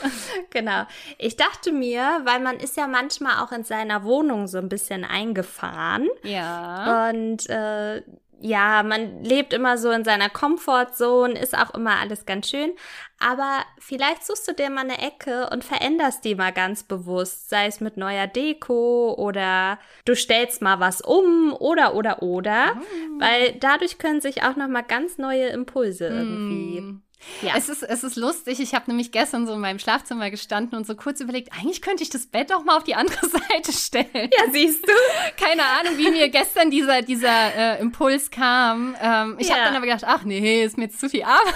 Genau. 0.50 0.84
Ich 1.18 1.36
dachte 1.36 1.72
mir, 1.72 2.20
weil 2.24 2.38
man 2.38 2.58
ist 2.58 2.76
ja 2.76 2.86
manchmal 2.86 3.42
auch 3.42 3.50
in 3.50 3.64
seiner 3.64 4.04
Wohnung 4.04 4.46
so 4.46 4.58
ein 4.58 4.68
bisschen 4.68 5.04
eingefahren. 5.04 6.08
Ja. 6.22 7.08
Und 7.10 7.50
äh, 7.50 8.02
ja, 8.44 8.82
man 8.82 9.22
lebt 9.22 9.52
immer 9.52 9.78
so 9.78 9.90
in 9.90 10.02
seiner 10.02 10.28
Comfortzone, 10.28 11.38
ist 11.38 11.56
auch 11.56 11.74
immer 11.74 12.00
alles 12.00 12.26
ganz 12.26 12.50
schön. 12.50 12.72
Aber 13.20 13.60
vielleicht 13.78 14.26
suchst 14.26 14.48
du 14.48 14.52
dir 14.52 14.68
mal 14.68 14.80
eine 14.80 15.00
Ecke 15.00 15.48
und 15.50 15.62
veränderst 15.62 16.24
die 16.24 16.34
mal 16.34 16.52
ganz 16.52 16.82
bewusst, 16.82 17.50
sei 17.50 17.66
es 17.66 17.80
mit 17.80 17.96
neuer 17.96 18.26
Deko 18.26 19.14
oder 19.16 19.78
du 20.04 20.16
stellst 20.16 20.60
mal 20.60 20.80
was 20.80 21.00
um 21.00 21.52
oder 21.52 21.94
oder 21.94 22.20
oder, 22.22 22.76
oh. 22.76 23.20
weil 23.20 23.52
dadurch 23.60 23.98
können 23.98 24.20
sich 24.20 24.42
auch 24.42 24.56
noch 24.56 24.68
mal 24.68 24.82
ganz 24.82 25.18
neue 25.18 25.46
Impulse 25.46 26.08
irgendwie 26.08 26.80
mm. 26.80 27.02
Ja. 27.42 27.54
Es, 27.56 27.68
ist, 27.68 27.82
es 27.82 28.04
ist 28.04 28.16
lustig. 28.16 28.60
Ich 28.60 28.74
habe 28.74 28.84
nämlich 28.88 29.12
gestern 29.12 29.46
so 29.46 29.54
in 29.54 29.60
meinem 29.60 29.78
Schlafzimmer 29.78 30.30
gestanden 30.30 30.76
und 30.76 30.86
so 30.86 30.94
kurz 30.94 31.20
überlegt, 31.20 31.52
eigentlich 31.52 31.82
könnte 31.82 32.02
ich 32.02 32.10
das 32.10 32.26
Bett 32.26 32.52
auch 32.52 32.64
mal 32.64 32.76
auf 32.76 32.84
die 32.84 32.94
andere 32.94 33.26
Seite 33.28 33.72
stellen. 33.72 34.08
Ja, 34.14 34.50
siehst 34.52 34.86
du? 34.86 34.92
Keine 35.36 35.62
Ahnung, 35.62 35.98
wie 35.98 36.10
mir 36.10 36.28
gestern 36.28 36.70
dieser, 36.70 37.02
dieser 37.02 37.54
äh, 37.54 37.80
Impuls 37.80 38.30
kam. 38.30 38.96
Ähm, 39.00 39.36
ich 39.38 39.48
ja. 39.48 39.54
habe 39.54 39.64
dann 39.66 39.76
aber 39.76 39.86
gedacht, 39.86 40.04
ach 40.06 40.24
nee, 40.24 40.64
ist 40.64 40.76
mir 40.76 40.84
jetzt 40.84 41.00
zu 41.00 41.08
viel 41.08 41.22
Arbeit. 41.22 41.54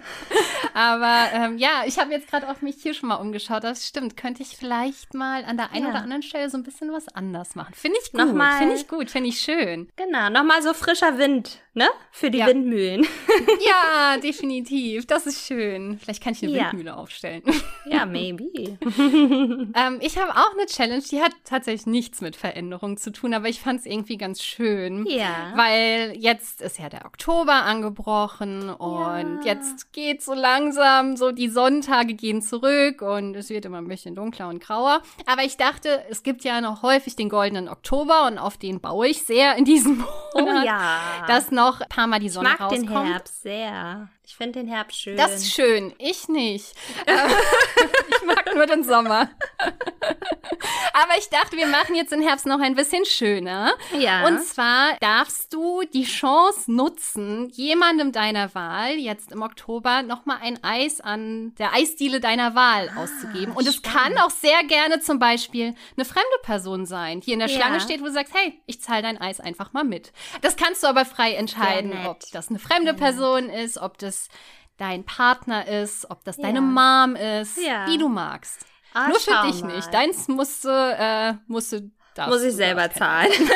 Aber 0.74 1.28
ähm, 1.32 1.58
ja, 1.58 1.82
ich 1.86 1.98
habe 1.98 2.12
jetzt 2.12 2.28
gerade 2.28 2.48
auf 2.48 2.62
mich 2.62 2.76
hier 2.82 2.94
schon 2.94 3.08
mal 3.08 3.16
umgeschaut. 3.16 3.64
Das 3.64 3.86
stimmt. 3.86 4.16
Könnte 4.16 4.42
ich 4.42 4.56
vielleicht 4.56 5.14
mal 5.14 5.44
an 5.44 5.56
der 5.56 5.72
einen 5.72 5.84
ja. 5.84 5.90
oder 5.90 6.00
anderen 6.00 6.22
Stelle 6.22 6.48
so 6.50 6.56
ein 6.56 6.62
bisschen 6.62 6.92
was 6.92 7.08
anders 7.08 7.54
machen. 7.54 7.74
Finde 7.74 7.98
ich 8.02 8.12
gut. 8.12 8.20
Finde 8.20 8.74
ich 8.74 8.88
gut. 8.88 9.10
Finde 9.10 9.28
ich 9.28 9.40
schön. 9.40 9.88
Genau. 9.96 10.30
Nochmal 10.30 10.62
so 10.62 10.72
frischer 10.74 11.18
Wind, 11.18 11.58
ne? 11.74 11.88
Für 12.10 12.30
die 12.30 12.38
ja. 12.38 12.46
Windmühlen. 12.46 13.06
ja, 13.66 14.18
definitiv. 14.18 15.06
Das 15.06 15.26
ist 15.26 15.46
schön. 15.46 15.98
Vielleicht 15.98 16.22
kann 16.22 16.34
ich 16.34 16.42
eine 16.42 16.52
ja. 16.52 16.64
Windmühle 16.64 16.96
aufstellen. 16.96 17.42
ja, 17.86 18.04
maybe. 18.04 18.44
ähm, 18.84 19.98
ich 20.00 20.18
habe 20.18 20.32
auch 20.32 20.52
eine 20.52 20.66
Challenge, 20.66 21.02
die 21.10 21.22
hat 21.22 21.32
tatsächlich 21.44 21.86
nichts 21.86 22.20
mit 22.20 22.36
Veränderung 22.36 22.98
zu 22.98 23.10
tun, 23.10 23.32
aber 23.32 23.48
ich 23.48 23.60
fand 23.60 23.80
es 23.80 23.86
irgendwie 23.86 24.18
ganz 24.18 24.42
schön. 24.42 25.06
Ja. 25.06 25.52
Weil 25.56 26.14
jetzt 26.18 26.60
ist 26.60 26.78
ja 26.78 26.90
der 26.90 27.06
Oktober 27.06 27.64
angebrochen 27.64 28.68
und 28.68 29.44
jetzt 29.44 29.92
geht 29.92 30.22
so 30.22 30.34
langsam, 30.34 31.16
so 31.16 31.32
die 31.32 31.48
Sonntage 31.48 32.14
gehen 32.14 32.42
zurück 32.42 33.00
und 33.00 33.34
es 33.34 33.48
wird 33.48 33.64
immer 33.64 33.78
ein 33.78 33.88
bisschen 33.88 34.14
dunkler 34.14 34.48
und 34.48 34.62
grauer. 34.62 35.02
Aber 35.24 35.42
ich 35.44 35.56
dachte, 35.56 36.02
es 36.10 36.22
gibt 36.22 36.44
ja 36.44 36.60
noch 36.60 36.82
häufig 36.82 37.16
den 37.16 37.30
goldenen 37.30 37.68
Oktober 37.68 38.26
und 38.26 38.36
auf 38.36 38.58
den 38.58 38.80
baue 38.80 39.08
ich 39.08 39.22
sehr 39.22 39.56
in 39.56 39.64
diesem 39.64 39.98
Monat. 39.98 40.62
Oh 40.62 40.66
ja. 40.66 40.98
Dass 41.26 41.50
noch 41.50 41.61
ein 41.70 41.88
paar 41.88 42.06
Mal 42.06 42.20
die 42.20 42.28
Sonne 42.28 42.50
ich 42.52 42.58
mag 42.58 42.70
rauskommt. 42.70 42.90
den 42.90 43.04
Herbst 43.04 43.42
sehr. 43.42 44.08
Ich 44.24 44.36
finde 44.36 44.60
den 44.60 44.68
Herbst 44.68 45.00
schön. 45.00 45.16
Das 45.16 45.34
ist 45.34 45.52
schön. 45.52 45.94
Ich 45.98 46.28
nicht. 46.28 46.74
ich 47.06 48.26
mag 48.26 48.54
nur 48.54 48.66
den 48.66 48.84
Sommer. 48.84 49.30
Aber 50.94 51.18
ich 51.18 51.28
dachte, 51.28 51.56
wir 51.56 51.66
machen 51.66 51.94
jetzt 51.94 52.12
den 52.12 52.22
Herbst 52.22 52.46
noch 52.46 52.60
ein 52.60 52.74
bisschen 52.74 53.04
schöner. 53.04 53.72
Ja. 53.98 54.26
Und 54.26 54.42
zwar 54.44 54.96
darfst 55.00 55.52
du 55.52 55.82
die 55.92 56.04
Chance 56.04 56.70
nutzen, 56.70 57.48
jemandem 57.50 58.12
deiner 58.12 58.54
Wahl 58.54 58.92
jetzt 58.92 59.32
im 59.32 59.42
Oktober 59.42 60.02
nochmal 60.02 60.38
ein 60.42 60.62
Eis 60.62 61.00
an 61.00 61.54
der 61.56 61.74
Eisdiele 61.74 62.20
deiner 62.20 62.54
Wahl 62.54 62.90
ah, 62.94 63.02
auszugeben. 63.02 63.54
Und 63.54 63.66
es 63.66 63.82
kann 63.82 64.16
auch 64.18 64.30
sehr 64.30 64.62
gerne 64.64 65.00
zum 65.00 65.18
Beispiel 65.18 65.74
eine 65.96 66.04
fremde 66.04 66.38
Person 66.42 66.86
sein, 66.86 67.20
die 67.20 67.32
in 67.32 67.38
der 67.38 67.48
ja. 67.48 67.56
Schlange 67.56 67.80
steht, 67.80 68.00
wo 68.00 68.06
du 68.06 68.12
sagst, 68.12 68.34
hey, 68.34 68.60
ich 68.66 68.80
zahle 68.80 69.02
dein 69.02 69.20
Eis 69.20 69.40
einfach 69.40 69.72
mal 69.72 69.84
mit. 69.84 70.12
Das 70.42 70.56
kannst 70.56 70.82
du 70.82 70.86
aber 70.86 71.04
frei 71.04 71.34
entscheiden, 71.34 71.92
ob 72.06 72.20
das 72.32 72.50
eine 72.50 72.58
fremde 72.58 72.94
Person 72.94 73.48
ist, 73.48 73.78
ob 73.78 73.98
das 73.98 74.11
das 74.12 74.28
dein 74.76 75.04
Partner 75.04 75.66
ist, 75.66 76.10
ob 76.10 76.24
das 76.24 76.36
ja. 76.38 76.44
deine 76.44 76.60
Mom 76.60 77.16
ist, 77.16 77.58
ja. 77.58 77.86
wie 77.86 77.98
du 77.98 78.08
magst. 78.08 78.66
Ah, 78.94 79.08
Nur 79.08 79.20
für 79.20 79.42
dich 79.46 79.62
mal. 79.62 79.76
nicht. 79.76 79.92
Deins 79.92 80.28
musst 80.28 80.64
du, 80.64 80.68
äh, 80.68 81.34
musst 81.46 81.72
du 81.72 81.90
muss 82.28 82.42
ich 82.42 82.54
selber 82.54 82.90
zahlen. 82.90 83.30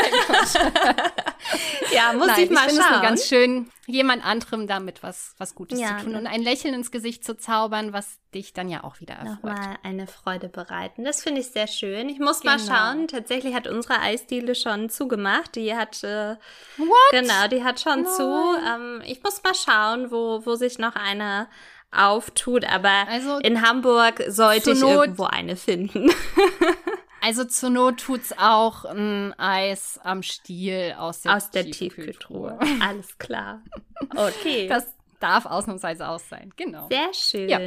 ja, 1.93 2.13
muss 2.13 2.27
Nein, 2.29 2.41
ich 2.41 2.51
mal 2.51 2.67
ich 2.69 2.77
schauen. 2.77 2.95
Es 2.95 3.03
ganz 3.03 3.27
schön, 3.29 3.71
jemand 3.87 4.25
anderem 4.25 4.67
damit 4.67 5.03
was, 5.03 5.35
was 5.39 5.55
Gutes 5.55 5.81
ja, 5.81 5.99
zu 5.99 6.05
tun 6.05 6.17
und 6.17 6.27
ein 6.27 6.43
Lächeln 6.43 6.75
ins 6.75 6.91
Gesicht 6.91 7.25
zu 7.25 7.37
zaubern, 7.37 7.93
was 7.93 8.19
dich 8.35 8.53
dann 8.53 8.69
ja 8.69 8.85
auch 8.85 9.01
wieder 9.01 9.15
erfreut. 9.15 9.37
Nochmal 9.45 9.79
eine 9.83 10.07
Freude 10.07 10.49
bereiten. 10.49 11.05
Das 11.05 11.23
finde 11.23 11.41
ich 11.41 11.49
sehr 11.49 11.67
schön. 11.67 12.09
Ich 12.09 12.19
muss 12.19 12.41
genau. 12.41 12.57
mal 12.57 12.59
schauen. 12.61 13.09
Tatsächlich 13.09 13.55
hat 13.55 13.67
unsere 13.67 14.01
Eisdiele 14.01 14.55
schon 14.55 14.91
zugemacht. 14.91 15.57
Die 15.57 15.75
hat, 15.75 16.03
äh, 16.05 16.37
What? 16.77 16.89
genau, 17.11 17.49
die 17.49 17.65
hat 17.65 17.81
schon 17.81 18.03
Nein. 18.03 18.13
zu. 18.13 18.57
Ähm, 18.67 19.03
ich 19.05 19.23
muss 19.23 19.43
mal 19.43 19.55
schauen, 19.55 20.11
wo, 20.11 20.45
wo 20.45 20.55
sich 20.55 20.79
noch 20.79 20.95
eine 20.97 21.49
auftut, 21.93 22.65
aber 22.65 23.09
also, 23.09 23.39
in 23.39 23.63
Hamburg 23.63 24.23
sollte 24.29 24.73
ich 24.73 24.83
irgendwo 24.83 25.25
eine 25.25 25.57
finden. 25.57 26.11
Also 27.27 27.45
zur 27.45 27.71
Not 27.71 27.99
tut's 27.99 28.33
auch 28.39 28.85
ein 28.85 29.35
Eis 29.37 29.99
am 30.05 30.23
Stiel 30.23 30.95
aus 30.97 31.23
der, 31.23 31.35
aus 31.35 31.51
der 31.51 31.69
Tiefkühltruhe. 31.69 32.57
Alles 32.81 33.19
klar. 33.19 33.63
Okay. 34.15 34.69
Das 34.77 34.95
darf 35.19 35.45
ausnahmsweise 35.47 36.07
aus 36.07 36.29
sein. 36.29 36.53
Genau. 36.55 36.87
Sehr 36.89 37.13
schön. 37.15 37.49
Ja, 37.49 37.59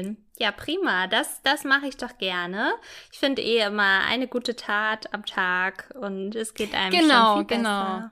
ja 0.45 0.51
prima. 0.53 1.07
Das, 1.07 1.41
das 1.41 1.65
mache 1.65 1.87
ich 1.87 1.97
doch 1.97 2.17
gerne. 2.17 2.71
Ich 3.11 3.19
finde 3.19 3.41
eh 3.41 3.65
immer 3.65 4.05
eine 4.07 4.29
gute 4.29 4.55
Tat 4.55 5.13
am 5.13 5.25
Tag 5.25 5.93
und 5.99 6.35
es 6.35 6.53
geht 6.53 6.73
einem 6.73 6.91
genau, 6.91 7.35
schon 7.35 7.47
viel 7.47 7.57
genau. 7.57 7.69
besser. 7.69 7.85
Genau. 7.85 7.97
genau, 7.97 8.09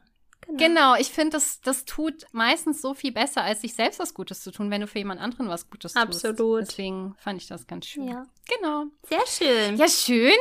ich 1.00 1.12
finde, 1.12 1.32
das, 1.32 1.62
das 1.62 1.86
tut 1.86 2.26
meistens 2.32 2.82
so 2.82 2.94
viel 2.94 3.12
besser, 3.12 3.44
als 3.44 3.62
sich 3.62 3.74
selbst 3.74 4.00
was 4.00 4.14
Gutes 4.14 4.42
zu 4.42 4.52
tun, 4.52 4.72
wenn 4.72 4.82
du 4.82 4.88
für 4.88 5.00
jemand 5.00 5.22
anderen 5.22 5.50
was 5.50 5.70
Gutes 5.70 5.94
tust. 5.94 6.26
Absolut. 6.26 6.62
Deswegen 6.62 7.16
fand 7.20 7.42
ich 7.42 7.48
das 7.48 7.68
ganz 7.68 7.86
schön. 7.86 8.08
Ja. 8.08 8.26
Genau. 8.58 8.86
Sehr 9.04 9.26
schön. 9.28 9.78
Ja, 9.78 9.88
schön. 9.88 10.38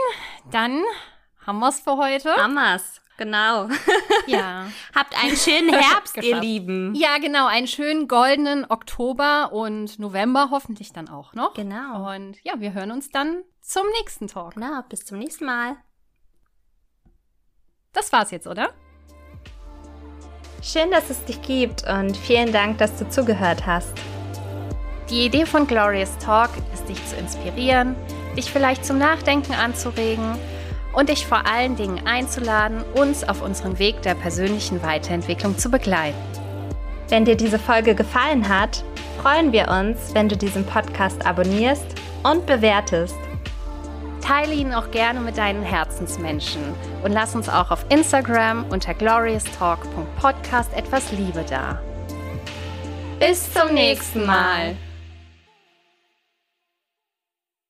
Dann 0.50 0.82
haben 1.46 1.58
wir 1.58 1.68
es 1.68 1.80
für 1.80 1.96
heute. 1.96 2.34
Haben 2.36 2.54
wir's. 2.54 3.00
Genau. 3.16 3.68
Ja. 4.26 4.66
Habt 4.92 5.16
einen 5.22 5.36
schönen 5.36 5.68
Herbst, 5.72 6.16
ihr 6.16 6.40
Lieben. 6.40 6.96
Ja, 6.96 7.18
genau. 7.18 7.46
Einen 7.46 7.68
schönen 7.68 8.08
goldenen 8.08 8.68
Oktober 8.68 9.52
und 9.52 10.00
November 10.00 10.48
hoffentlich 10.50 10.92
dann 10.92 11.08
auch 11.08 11.32
noch. 11.32 11.54
Genau. 11.54 12.12
Und 12.12 12.42
ja, 12.42 12.58
wir 12.58 12.72
hören 12.72 12.90
uns 12.90 13.10
dann 13.10 13.44
zum 13.60 13.86
nächsten 14.00 14.26
Talk. 14.26 14.54
Genau. 14.54 14.82
Bis 14.88 15.04
zum 15.04 15.18
nächsten 15.18 15.44
Mal. 15.44 15.76
Das 17.92 18.12
war's 18.12 18.32
jetzt, 18.32 18.48
oder? 18.48 18.74
Schön, 20.68 20.90
dass 20.90 21.10
es 21.10 21.24
dich 21.24 21.40
gibt 21.42 21.84
und 21.88 22.16
vielen 22.16 22.52
Dank, 22.52 22.78
dass 22.78 22.96
du 22.96 23.08
zugehört 23.08 23.66
hast. 23.66 23.92
Die 25.08 25.24
Idee 25.24 25.46
von 25.46 25.68
Glorious 25.68 26.18
Talk 26.18 26.50
ist, 26.74 26.88
dich 26.88 27.06
zu 27.06 27.14
inspirieren, 27.14 27.94
dich 28.36 28.50
vielleicht 28.50 28.84
zum 28.84 28.98
Nachdenken 28.98 29.52
anzuregen 29.52 30.36
und 30.92 31.08
dich 31.08 31.24
vor 31.24 31.46
allen 31.46 31.76
Dingen 31.76 32.04
einzuladen, 32.04 32.82
uns 32.96 33.22
auf 33.22 33.42
unserem 33.42 33.78
Weg 33.78 34.02
der 34.02 34.16
persönlichen 34.16 34.82
Weiterentwicklung 34.82 35.56
zu 35.56 35.70
begleiten. 35.70 36.18
Wenn 37.10 37.24
dir 37.24 37.36
diese 37.36 37.60
Folge 37.60 37.94
gefallen 37.94 38.48
hat, 38.48 38.82
freuen 39.22 39.52
wir 39.52 39.68
uns, 39.68 40.14
wenn 40.14 40.28
du 40.28 40.36
diesen 40.36 40.66
Podcast 40.66 41.24
abonnierst 41.24 41.86
und 42.24 42.44
bewertest. 42.44 43.14
Teile 44.26 44.54
ihn 44.54 44.74
auch 44.74 44.90
gerne 44.90 45.20
mit 45.20 45.38
deinen 45.38 45.62
Herzensmenschen 45.62 46.74
und 47.04 47.12
lass 47.12 47.36
uns 47.36 47.48
auch 47.48 47.70
auf 47.70 47.86
Instagram 47.90 48.64
unter 48.70 48.92
glorioustalk.podcast 48.92 50.72
etwas 50.74 51.12
Liebe 51.12 51.44
da. 51.48 51.80
Bis 53.20 53.52
zum 53.52 53.72
nächsten 53.72 54.26
Mal. 54.26 54.76